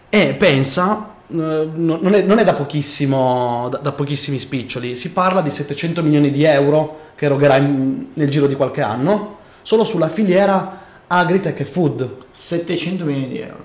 [0.09, 5.11] e pensa, eh, no- non è, non è da, pochissimo, da, da pochissimi spiccioli, si
[5.11, 9.83] parla di 700 milioni di euro che erogherà in- nel giro di qualche anno solo
[9.83, 10.79] sulla filiera
[11.13, 12.09] agritech e food.
[12.33, 13.65] 700 milioni di euro.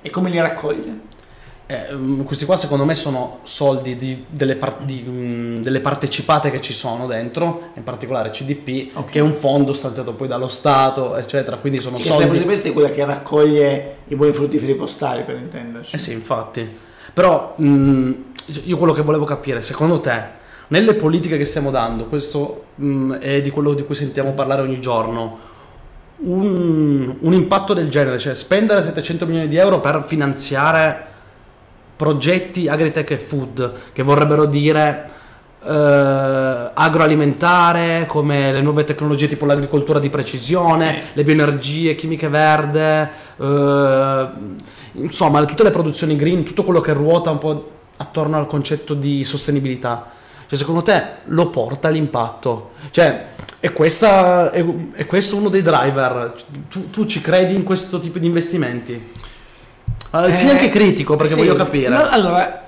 [0.00, 1.06] E come li raccoglie?
[1.66, 6.50] Eh, mm, questi qua secondo me sono soldi di- delle, par- di, mm, delle partecipate
[6.50, 9.10] che ci sono dentro, in particolare CDP, Ok.
[9.10, 12.42] che è un fondo stanziato poi dallo Stato, eccetera, quindi sono Sì, soldi...
[12.44, 15.94] questa è quella che raccoglie i buoni fruttiferi postali, per intenderci.
[15.94, 16.66] Eh sì, infatti.
[17.12, 18.12] Però mh,
[18.64, 20.36] io quello che volevo capire, secondo te,
[20.68, 24.80] nelle politiche che stiamo dando, questo mh, è di quello di cui sentiamo parlare ogni
[24.80, 25.38] giorno,
[26.20, 31.06] un, un impatto del genere, cioè spendere 700 milioni di euro per finanziare
[31.96, 35.10] progetti agritech e food, che vorrebbero dire
[35.64, 41.02] eh, agroalimentare, come le nuove tecnologie tipo l'agricoltura di precisione, Sì.
[41.14, 44.28] le bioenergie, chimiche verde, eh,
[44.92, 49.24] insomma tutte le produzioni green, tutto quello che ruota un po' attorno al concetto di
[49.24, 50.16] sostenibilità.
[50.48, 52.70] Cioè, secondo te lo porta l'impatto?
[52.90, 53.26] Cioè,
[53.60, 56.34] è, questa, è, è questo uno dei driver?
[56.70, 59.12] Tu, tu ci credi in questo tipo di investimenti?
[60.14, 61.38] Eh, sii Eh, anche critico perché sì.
[61.40, 61.88] voglio capire.
[61.90, 62.66] No, allora,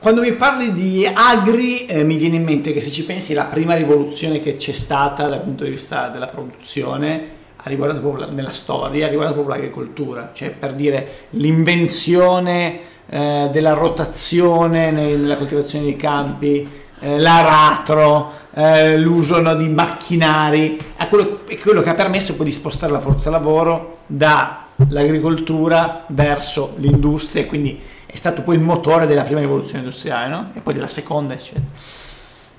[0.00, 3.44] Quando mi parli di agri eh, mi viene in mente che se ci pensi la
[3.44, 8.32] prima rivoluzione che c'è stata dal punto di vista della produzione ha riguardato proprio la-
[8.32, 15.84] nella storia, ha riguardato proprio l'agricoltura, cioè per dire l'invenzione eh, della rotazione nella coltivazione
[15.84, 16.66] dei campi,
[17.00, 22.46] eh, l'aratro, eh, l'uso no, di macchinari, è quello, è quello che ha permesso poi
[22.46, 29.22] di spostare la forza lavoro dall'agricoltura verso l'industria quindi è stato poi il motore della
[29.22, 30.50] prima rivoluzione industriale no?
[30.54, 31.64] e poi della seconda eccetera.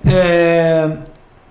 [0.04, 0.96] Eh,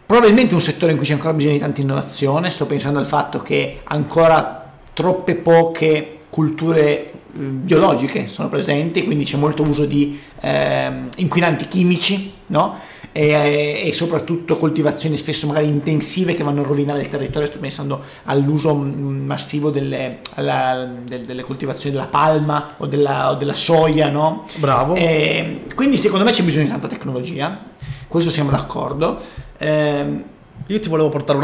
[0.06, 3.40] probabilmente un settore in cui c'è ancora bisogno di tanta innovazione, sto pensando al fatto
[3.42, 11.68] che ancora troppe poche culture biologiche sono presenti, quindi c'è molto uso di ehm, inquinanti
[11.68, 12.78] chimici, no?
[13.12, 18.02] e, e soprattutto coltivazioni spesso magari intensive che vanno a rovinare il territorio, sto pensando
[18.26, 24.10] all'uso mm, massivo delle, alla- del- delle coltivazioni della palma o della, o della soia,
[24.10, 24.46] no?
[24.58, 24.96] Bravo.
[24.96, 27.66] Eh, quindi secondo me c'è bisogno di tanta tecnologia,
[28.08, 29.20] questo siamo d'accordo.
[29.58, 30.24] Ehm,
[30.68, 31.38] Io ti volevo portare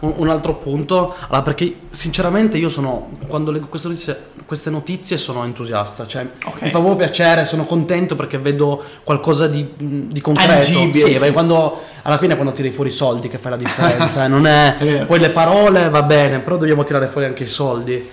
[0.00, 5.16] un, un altro punto, allora, perché sinceramente io sono, quando leggo queste notizie, queste notizie
[5.18, 6.62] sono entusiasta, cioè Ok.
[6.62, 10.50] mi fa proprio piacere, sono contento perché vedo qualcosa di, di concreto.
[10.52, 11.30] Tangibile, Sì, sì.
[11.32, 15.04] quando, alla fine quando tiri fuori i soldi che fai la differenza, eh, non è,
[15.06, 18.08] poi le parole va bene, però dobbiamo tirare fuori anche i soldi.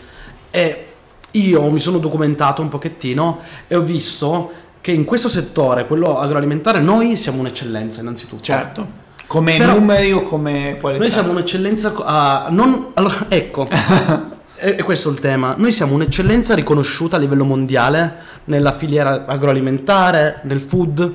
[0.50, 0.88] E
[1.32, 6.80] io mi sono documentato un pochettino e ho visto che in questo settore, quello agroalimentare,
[6.80, 8.42] noi siamo un'eccellenza innanzitutto.
[8.42, 11.04] certo, come Però- numeri o come qualità?
[11.04, 13.68] Noi siamo un'eccellenza a non allora ecco
[14.58, 15.54] è, è questo il tema.
[15.58, 18.16] Noi siamo un'eccellenza riconosciuta a livello mondiale
[18.46, 21.14] nella filiera agroalimentare, nel food.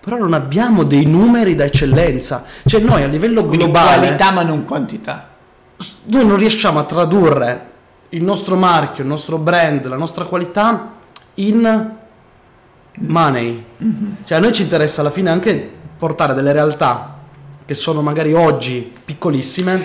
[0.00, 2.44] Però non abbiamo dei numeri da eccellenza.
[2.64, 5.28] Cioè noi a livello Quindi globale qualità ma non quantità.
[6.04, 7.66] noi non riusciamo a tradurre
[8.10, 10.92] il nostro marchio, il nostro brand, la nostra qualità
[11.34, 11.90] in
[13.00, 13.64] money.
[14.24, 17.17] Cioè a noi ci interessa alla fine anche portare delle realtà
[17.68, 19.78] che sono magari oggi piccolissime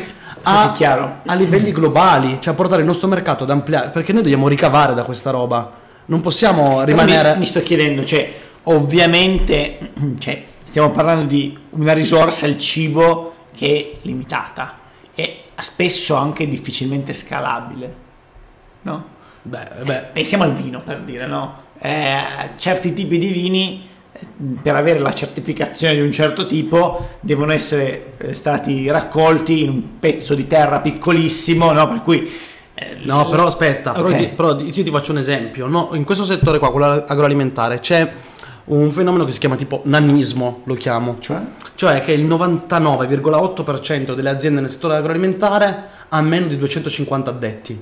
[0.44, 4.22] a, sì, a livelli globali, cioè a portare il nostro mercato ad ampliare, perché noi
[4.22, 5.70] dobbiamo ricavare da questa roba.
[6.06, 12.48] Non possiamo rimanere Mi, mi sto chiedendo, cioè, ovviamente, cioè, stiamo parlando di una risorsa,
[12.48, 14.78] il cibo, che è limitata
[15.14, 17.96] e spesso anche difficilmente scalabile,
[18.84, 19.06] no?
[19.42, 21.64] Beh, beh, Pensiamo al vino per dire, no?
[21.80, 22.18] Eh,
[22.56, 23.93] certi tipi di vini eh,
[24.62, 30.00] per avere la certificazione di un certo tipo devono essere eh, stati raccolti in un
[30.00, 31.88] pezzo di terra piccolissimo, no?
[31.88, 32.32] Per cui
[32.76, 34.16] eh, No, però aspetta, però, Ok.
[34.18, 35.68] ti- però io ti faccio un esempio.
[35.68, 35.90] no?
[35.94, 38.12] In questo settore qua, quello agroalimentare, c'è
[38.66, 41.16] un fenomeno che si chiama tipo nanismo, lo chiamo.
[41.20, 41.42] cioè
[41.76, 47.80] Cioè che il 99,8% delle aziende nel settore agroalimentare ha meno di 250 addetti.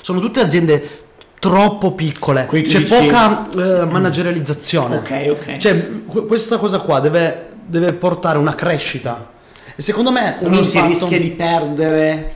[0.00, 1.08] Sono tutte aziende
[1.40, 4.96] troppo piccole, Quindi c'è dici- poca eh, managerializzazione.
[4.98, 5.56] Ok, ok.
[5.56, 9.28] Cioè, que- questa cosa qua deve, deve portare una crescita.
[9.74, 12.34] E secondo me non si impatto- rischia di perdere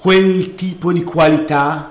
[0.00, 1.90] quel tipo di qualità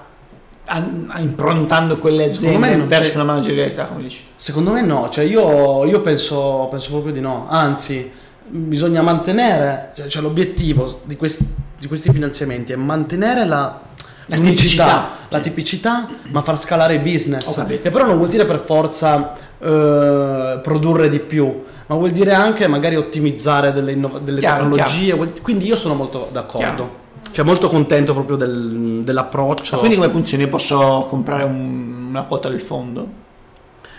[0.68, 4.24] an- improntando quelle aziende verso una managerialità, come dici.
[4.36, 8.10] Secondo me no, cioè io, io penso, penso proprio di no, anzi
[8.48, 11.46] bisogna mantenere, cioè, cioè l'obiettivo di questi,
[11.78, 13.80] di questi finanziamenti è mantenere la,
[14.28, 18.60] La l'unicità, tipicità, la tipicità, ma far scalare business, che però non vuol dire per
[18.60, 24.68] forza eh, produrre di più, ma vuol dire anche magari ottimizzare delle, innova- delle Chiaro,
[24.68, 26.58] tecnologie, vuol- quindi io sono molto d'accordo.
[26.58, 27.04] Chiaro.
[27.32, 29.78] Cioè molto contento proprio del- dell'approccio.
[29.78, 30.44] Quindi come funziona?
[30.44, 33.08] Io posso comprare un- una quota del fondo?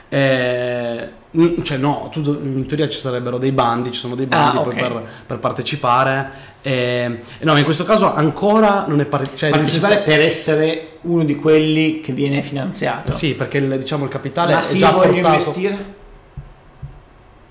[0.08, 1.08] Eh,
[1.62, 4.72] cioè no, tu in teoria ci sarebbero dei bandi, ci sono dei bandi Ah, poi
[4.72, 4.78] ok.
[4.78, 6.30] per, per partecipare.
[6.62, 11.24] eh, no, ma in questo caso ancora non è par- cioè, Partecipare per essere uno
[11.24, 13.12] di quelli che viene finanziato.
[13.12, 15.26] Sì, perché il, diciamo il capitale Ma è se già io voglio portato.
[15.28, 15.94] investire?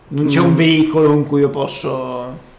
[0.07, 0.43] Non c'è Mm.
[0.45, 2.53] un veicolo in cui io posso...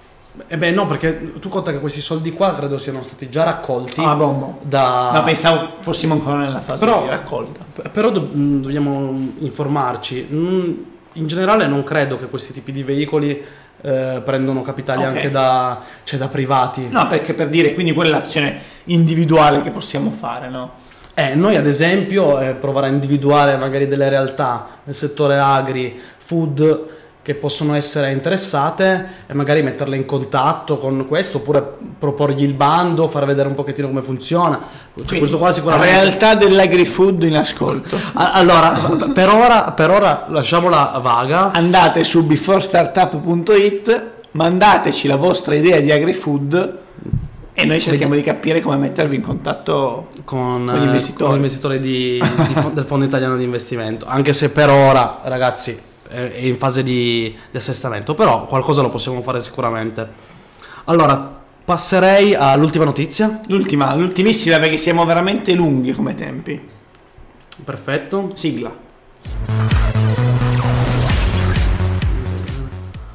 [0.48, 4.02] Eh beh, no, perché tu conta che questi soldi qua credo siano stati già raccolti
[4.04, 4.58] Ah, boh.
[4.62, 7.60] da No, pensavo fossimo ancora nella fase Però- di raccolta.
[7.90, 10.28] Però do- mh, dobbiamo informarci.
[10.30, 10.72] Mm,
[11.16, 13.42] In generale non credo che questi tipi di veicoli
[13.82, 15.08] eh, prendano capitali Ok.
[15.08, 16.88] anche da, cioè, da privati.
[16.90, 20.72] No, perché per dire, quindi quella è l'azione individuale che possiamo fare, no?
[21.14, 26.86] Eh, noi ad esempio eh, provare a individuare magari delle realtà nel settore agri, food
[27.26, 31.60] che possono essere interessate e magari metterle in contatto con questo oppure
[31.98, 34.60] proporgli il bando, far vedere un pochettino come funziona.
[35.04, 35.90] Cioè, questo qua sicuramente...
[35.90, 37.98] Realtà dell'agri-food in ascolto.
[38.12, 38.70] Allora,
[39.12, 41.50] per ora, per ora lasciamola vaga.
[41.50, 46.78] Andate su beforestartup.it, mandateci la vostra idea di agri-food
[47.54, 51.50] e noi cerchiamo di capire come mettervi in contatto con, Con gli eh, investitori.
[51.60, 52.22] con di- di
[52.72, 54.06] del Fondo Italiano di Investimento.
[54.06, 58.90] Anche se per ora, ragazzi, è è in fase di, di assestamento, però qualcosa lo
[58.90, 60.09] possiamo fare sicuramente.
[60.84, 63.40] Allora, passerei all'ultima notizia.
[63.48, 66.61] L'ultima, l'ultimissima perché siamo veramente lunghi come tempi.
[67.64, 68.30] Perfetto.
[68.34, 68.84] Sigla.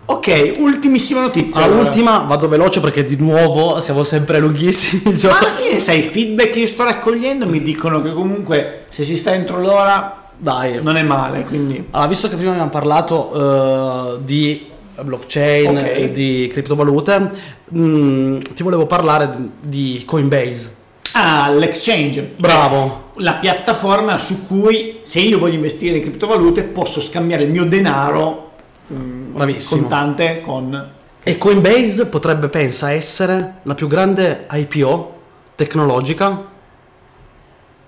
[0.05, 1.61] Ok, ultimissima notizia.
[1.61, 2.19] Ah, allora.
[2.27, 5.17] vado veloce perché di nuovo siamo sempre lunghissimi.
[5.23, 9.03] Ma alla fine, sai, i feedback che io sto raccogliendo mi dicono che comunque se
[9.03, 11.85] si sta entro l'ora Dai, non è male, quindi...
[11.91, 14.65] Allora, visto che prima abbiamo parlato eh, di
[14.99, 15.83] blockchain, Ok.
[15.85, 17.31] e di criptovalute,
[17.75, 20.77] mm, ti volevo parlare di Coinbase.
[21.11, 22.33] Ah, l'exchange.
[22.37, 23.11] Bravo.
[23.17, 28.53] La piattaforma su cui se io voglio investire in criptovalute posso scambiare il mio denaro
[28.91, 29.81] mm, Bravissimo.
[29.81, 30.89] contante con...
[31.21, 35.19] E Coinbase potrebbe, pensa, essere la più grande IPO
[35.53, 36.49] tecnologica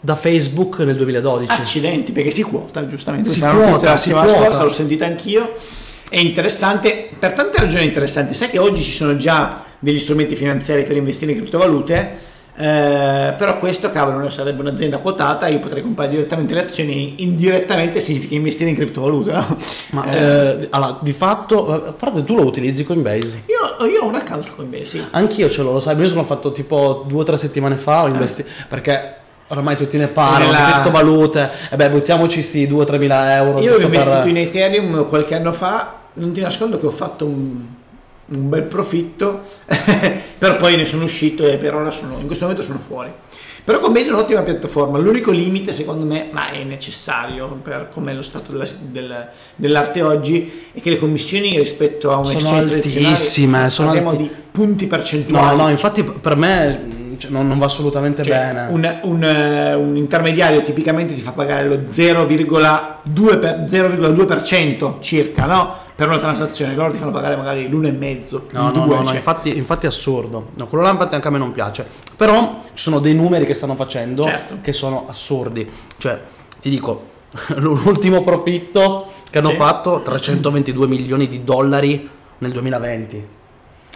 [0.04, 1.49] da Facebook nel 2012.
[1.49, 3.30] Accidenti, perché si quota, giustamente.
[3.30, 5.54] Si Questa quota, la settimana scorsa l'ho sentita anch'io.
[6.10, 8.34] È interessante per tante ragioni interessanti.
[8.34, 11.95] Sai che oggi ci sono già degli strumenti finanziari per investire in criptovalute,
[12.56, 18.01] eh, però questo, cavolo, non sarebbe un'azienda quotata, io potrei comprare direttamente le azioni, indirettamente
[18.01, 19.58] significa investire in criptovalute, no?
[19.91, 20.18] Ma Eh,
[20.64, 23.43] eh, allora, di fatto, a parte tu lo utilizzi Coinbase.
[23.45, 25.04] io, io ho un account su Coinbase, sì.
[25.12, 28.08] Anch'io ce l'ho, lo sai, io sono fatto tipo due o tre settimane fa, ho
[28.08, 29.16] investi- perché
[29.58, 33.60] ormai tutti ne parlano, Nella- criptovalute, e beh buttiamoci sti 2-3 mila euro.
[33.62, 36.91] Io ho giusto per- investito in Ethereum qualche anno fa, non ti nascondo che ho
[36.91, 37.56] fatto un,
[38.26, 39.41] un bel profitto,
[40.38, 43.12] però poi ne sono uscito e per ora sono, in questo momento sono fuori.
[43.66, 48.16] Però Coinbase è un'ottima piattaforma, l'unico limite secondo me, ma è necessario per come è
[48.16, 53.70] lo stato della- del- dell'arte oggi, è che le commissioni rispetto a un Sono altissime,
[53.70, 55.56] sono parliamo alti- di punti percentuali.
[55.56, 58.67] No, no, infatti per me cioè, non, non va assolutamente Cioè, bene.
[58.69, 65.76] un, un, eh, un intermediario tipicamente ti fa pagare lo 0,2%, per- 0,2% circa no?
[65.95, 68.41] per una transazione, loro ti fanno pagare magari l'1,5%.
[68.51, 69.15] No, no, 2, no, no, cioè.
[69.15, 70.49] infatti, infatti è assurdo.
[70.55, 71.86] No, quello là infatti anche a me non piace.
[72.17, 74.57] Però ci sono dei numeri che stanno facendo Certo.
[74.61, 75.69] che sono assurdi.
[75.97, 76.19] Cioè,
[76.59, 77.03] ti dico,
[77.57, 79.55] l'ultimo profitto che hanno Sì.
[79.55, 82.09] fatto 322 milioni di dollari
[82.39, 83.28] nel 2020.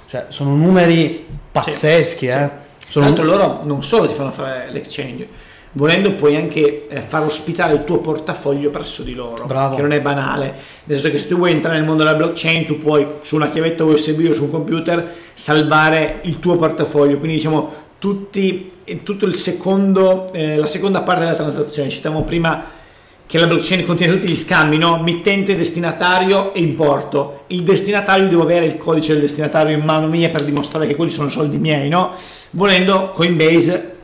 [0.07, 2.25] Cioè, sono numeri pazzeschi, Sì.
[2.27, 2.31] eh.
[2.31, 5.27] Tra Sono l'altro loro non solo ti fanno fare l'exchange,
[5.73, 9.75] volendo puoi anche eh, far ospitare il tuo portafoglio presso di loro, Bravo.
[9.75, 10.53] che non è banale,
[10.85, 13.49] nel senso che se tu vuoi entrare nel mondo della blockchain tu puoi su una
[13.49, 18.69] chiavetta USB o su un computer salvare il tuo portafoglio, quindi diciamo tutti,
[19.03, 22.75] tutto il secondo, eh, la seconda parte della transazione, citavamo prima
[23.27, 25.03] che la blockchain contiene tutti gli scambi, no?
[25.03, 27.43] mittente, destinatario e importo.
[27.47, 31.11] Il destinatario devo avere il codice del destinatario in mano mia per dimostrare che quelli
[31.11, 32.13] sono soldi miei, no?
[32.51, 33.96] Volendo Coinbase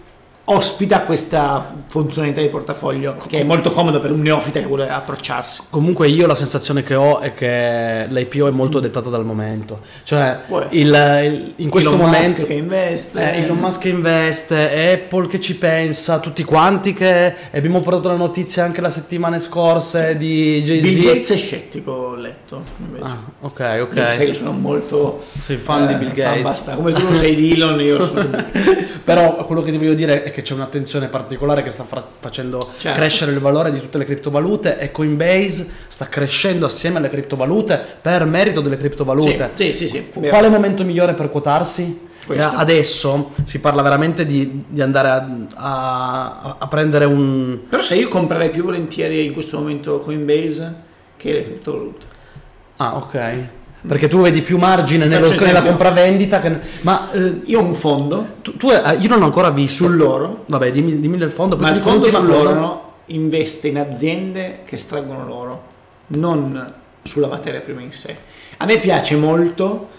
[0.46, 5.62] ospita questa funzionalità di portafoglio che è molto comodo per un neofita che vuole approcciarsi.
[5.70, 9.80] Comunque io la sensazione che ho è che l'IPO è molto dettata dal momento.
[10.04, 10.40] Cioè,
[10.72, 10.88] il-
[11.24, 12.46] il- in questo Elon Musk momento...
[12.46, 17.80] che investe Eh, Elon Musk che investe, Apple che ci pensa, tutti quanti che abbiamo
[17.80, 21.06] portato la notizia anche la settimana scorsa di Bill Jay-Z.
[21.06, 23.06] Gates è scettico, ho letto invece.
[23.06, 24.18] Ah, ok, Sai ok.
[24.26, 26.42] che sono molto Sei fan di eh, Bill fan Gates.
[26.44, 26.74] basta.
[26.74, 28.44] Come tu sei di Elon, io sono di
[29.04, 32.72] Però quello che ti voglio dire è che c'è un'attenzione particolare che sta fra- facendo
[32.78, 33.00] Certo.
[33.00, 38.26] crescere il valore di tutte le criptovalute e Coinbase sta crescendo assieme alle criptovalute per
[38.26, 39.52] merito delle criptovalute.
[39.54, 40.20] Sì, sì, sì, sì.
[40.28, 42.12] Quale momento migliore per quotarsi?
[42.26, 42.52] Questo.
[42.52, 47.96] Eh, Adesso si parla veramente di, di andare a, a- a prendere un, Però se
[47.96, 50.74] io comprerei più volentieri in questo momento Coinbase
[51.18, 52.06] che le criptovalute.
[52.78, 53.48] Ah, ok.
[53.86, 56.40] Perché tu vedi più margine nello- nella compravendita.
[56.40, 56.58] Che...
[56.82, 59.84] Ma eh, Io ho un fondo tu, tu- eh, io non ho ancora visto.
[59.86, 61.58] sull'oro, Vabbè, dimmi, dimmi del fondo.
[61.58, 65.64] ma il fondo sull'oro no, investe in aziende che estraggono l'oro,
[66.08, 66.66] non
[67.04, 68.16] sulla materia prima in sé.
[68.58, 69.90] A me piace molto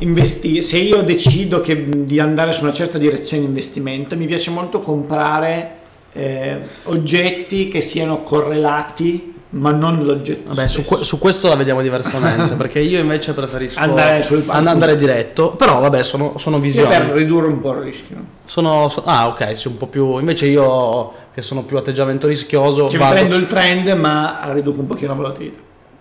[0.00, 4.50] investire, se io decido che- di andare su una certa direzione di investimento, mi piace
[4.50, 5.76] molto comprare
[6.12, 12.54] eh, oggetti che siano correlati, ma non l'oggetto Vabbè, su, su questo la vediamo diversamente.
[12.56, 14.58] perché io invece preferisco Andare sul palco.
[14.58, 15.50] and- andare diretto.
[15.52, 16.88] Però, vabbè, sono, sono Io visioni.
[16.88, 18.16] per ridurre un po' il rischio.
[18.44, 20.18] Sono, so- ah, ok, sì, un po' più.
[20.18, 24.86] Invece io, che sono più atteggiamento rischioso, Cioè, vado- prendo il trend, ma riduco un
[24.86, 25.58] pochino la volatilità.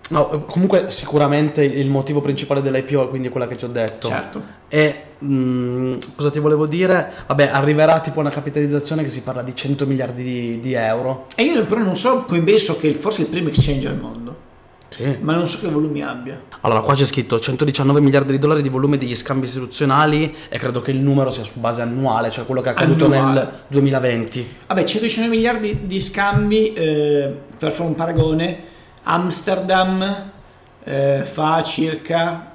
[0.10, 4.08] No, comunque, sicuramente il motivo principale dell'IPO è quindi quella che ti ho detto.
[4.10, 4.42] Certo.
[4.68, 7.12] E mm, cosa ti volevo dire?
[7.26, 11.28] Vabbè, arriverà tipo una capitalizzazione che si parla di 100 miliardi di, di euro.
[11.36, 14.36] E io però non so, Coinbase so che forse è il primo exchange al mondo,
[14.90, 15.18] Sì.
[15.22, 16.40] ma non so che volumi abbia.
[16.62, 20.82] Allora, qua c'è scritto 119 miliardi di dollari di volume degli scambi istituzionali e credo
[20.82, 23.34] che il numero sia su base annuale, cioè quello che è accaduto Annuale.
[23.40, 24.48] nel 2020.
[24.68, 28.72] Vabbè, 119 miliardi di scambi, eh, per fare un paragone,
[29.04, 30.32] Amsterdam
[30.84, 32.52] eh, fa circa,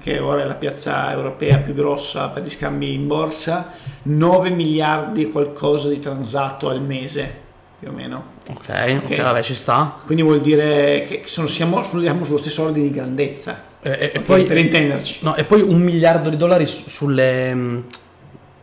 [0.00, 3.72] che ora è la piazza europea più grossa per gli scambi in borsa,
[4.02, 7.46] 9 miliardi qualcosa di transato al mese,
[7.78, 8.36] più o meno.
[8.50, 9.98] Ok, ok, vabbè, ci sta.
[10.04, 13.64] Quindi vuol dire che sono, siamo, siamo sullo stesso ordine di grandezza.
[13.82, 15.18] E, e- e Ok, poi, per intenderci.
[15.22, 17.54] no, e poi un miliardo di dollari su- sulle...
[17.54, 17.78] mm,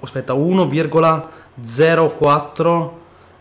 [0.02, 2.90] Aspetta, 1,04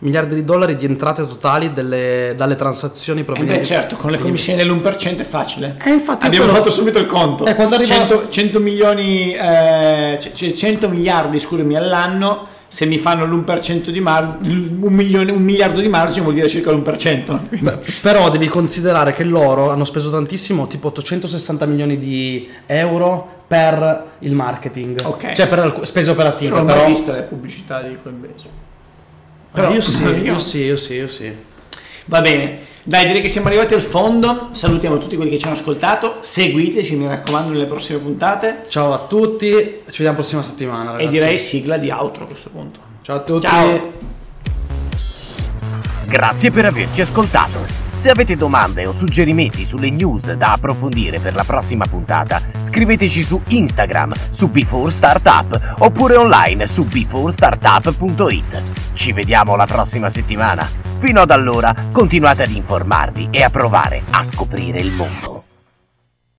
[0.05, 3.65] miliardi di dollari di entrate totali delle- dalle transazioni Eh beh, provenienti...
[3.65, 5.75] certo, con le commissioni dell'1% è facile.
[5.83, 7.45] Eh, infatti Abbiamo quello- fatto subito il conto.
[7.45, 12.97] Eh, quando arriva- 100, 100 milioni, eh, c- c- 100 miliardi, scusami, all'anno, se mi
[12.97, 17.39] fanno l'1% di margine, un, milione- un miliardo di margine vuol dire circa l'1%.
[17.47, 24.05] Quindi- Però devi considerare che loro hanno speso tantissimo, tipo 860 milioni di euro per
[24.19, 25.01] il marketing.
[25.03, 25.31] Ok.
[25.33, 26.51] Cioè per spese operative.
[26.51, 26.77] non ho però...
[26.79, 28.64] mai vista le pubblicità di Coinbase.
[29.55, 31.33] Però io sì, io- sì, io sì, io sì.
[32.07, 34.49] Va bene, dai, direi che siamo arrivati al fondo.
[34.51, 36.17] Salutiamo tutti quelli che ci hanno ascoltato.
[36.19, 38.65] Seguiteci, mi raccomando, nelle prossime puntate.
[38.67, 40.91] Ciao a tutti, ci vediamo prossima settimana.
[40.91, 41.07] Ragazzi.
[41.07, 42.79] E direi sigla di outro a questo punto.
[43.01, 43.47] Ciao a tutti.
[43.47, 44.13] Ciao.
[46.07, 47.65] Grazie per averci ascoltato.
[47.91, 53.41] Se avete domande o suggerimenti sulle news da approfondire per la prossima puntata, scriveteci su
[53.47, 58.61] Instagram su Before Startup oppure online su beforestartup.it.
[58.91, 60.67] Ci vediamo la prossima settimana.
[60.97, 65.34] Fino ad allora, continuate ad informarvi e a provare a scoprire il mondo.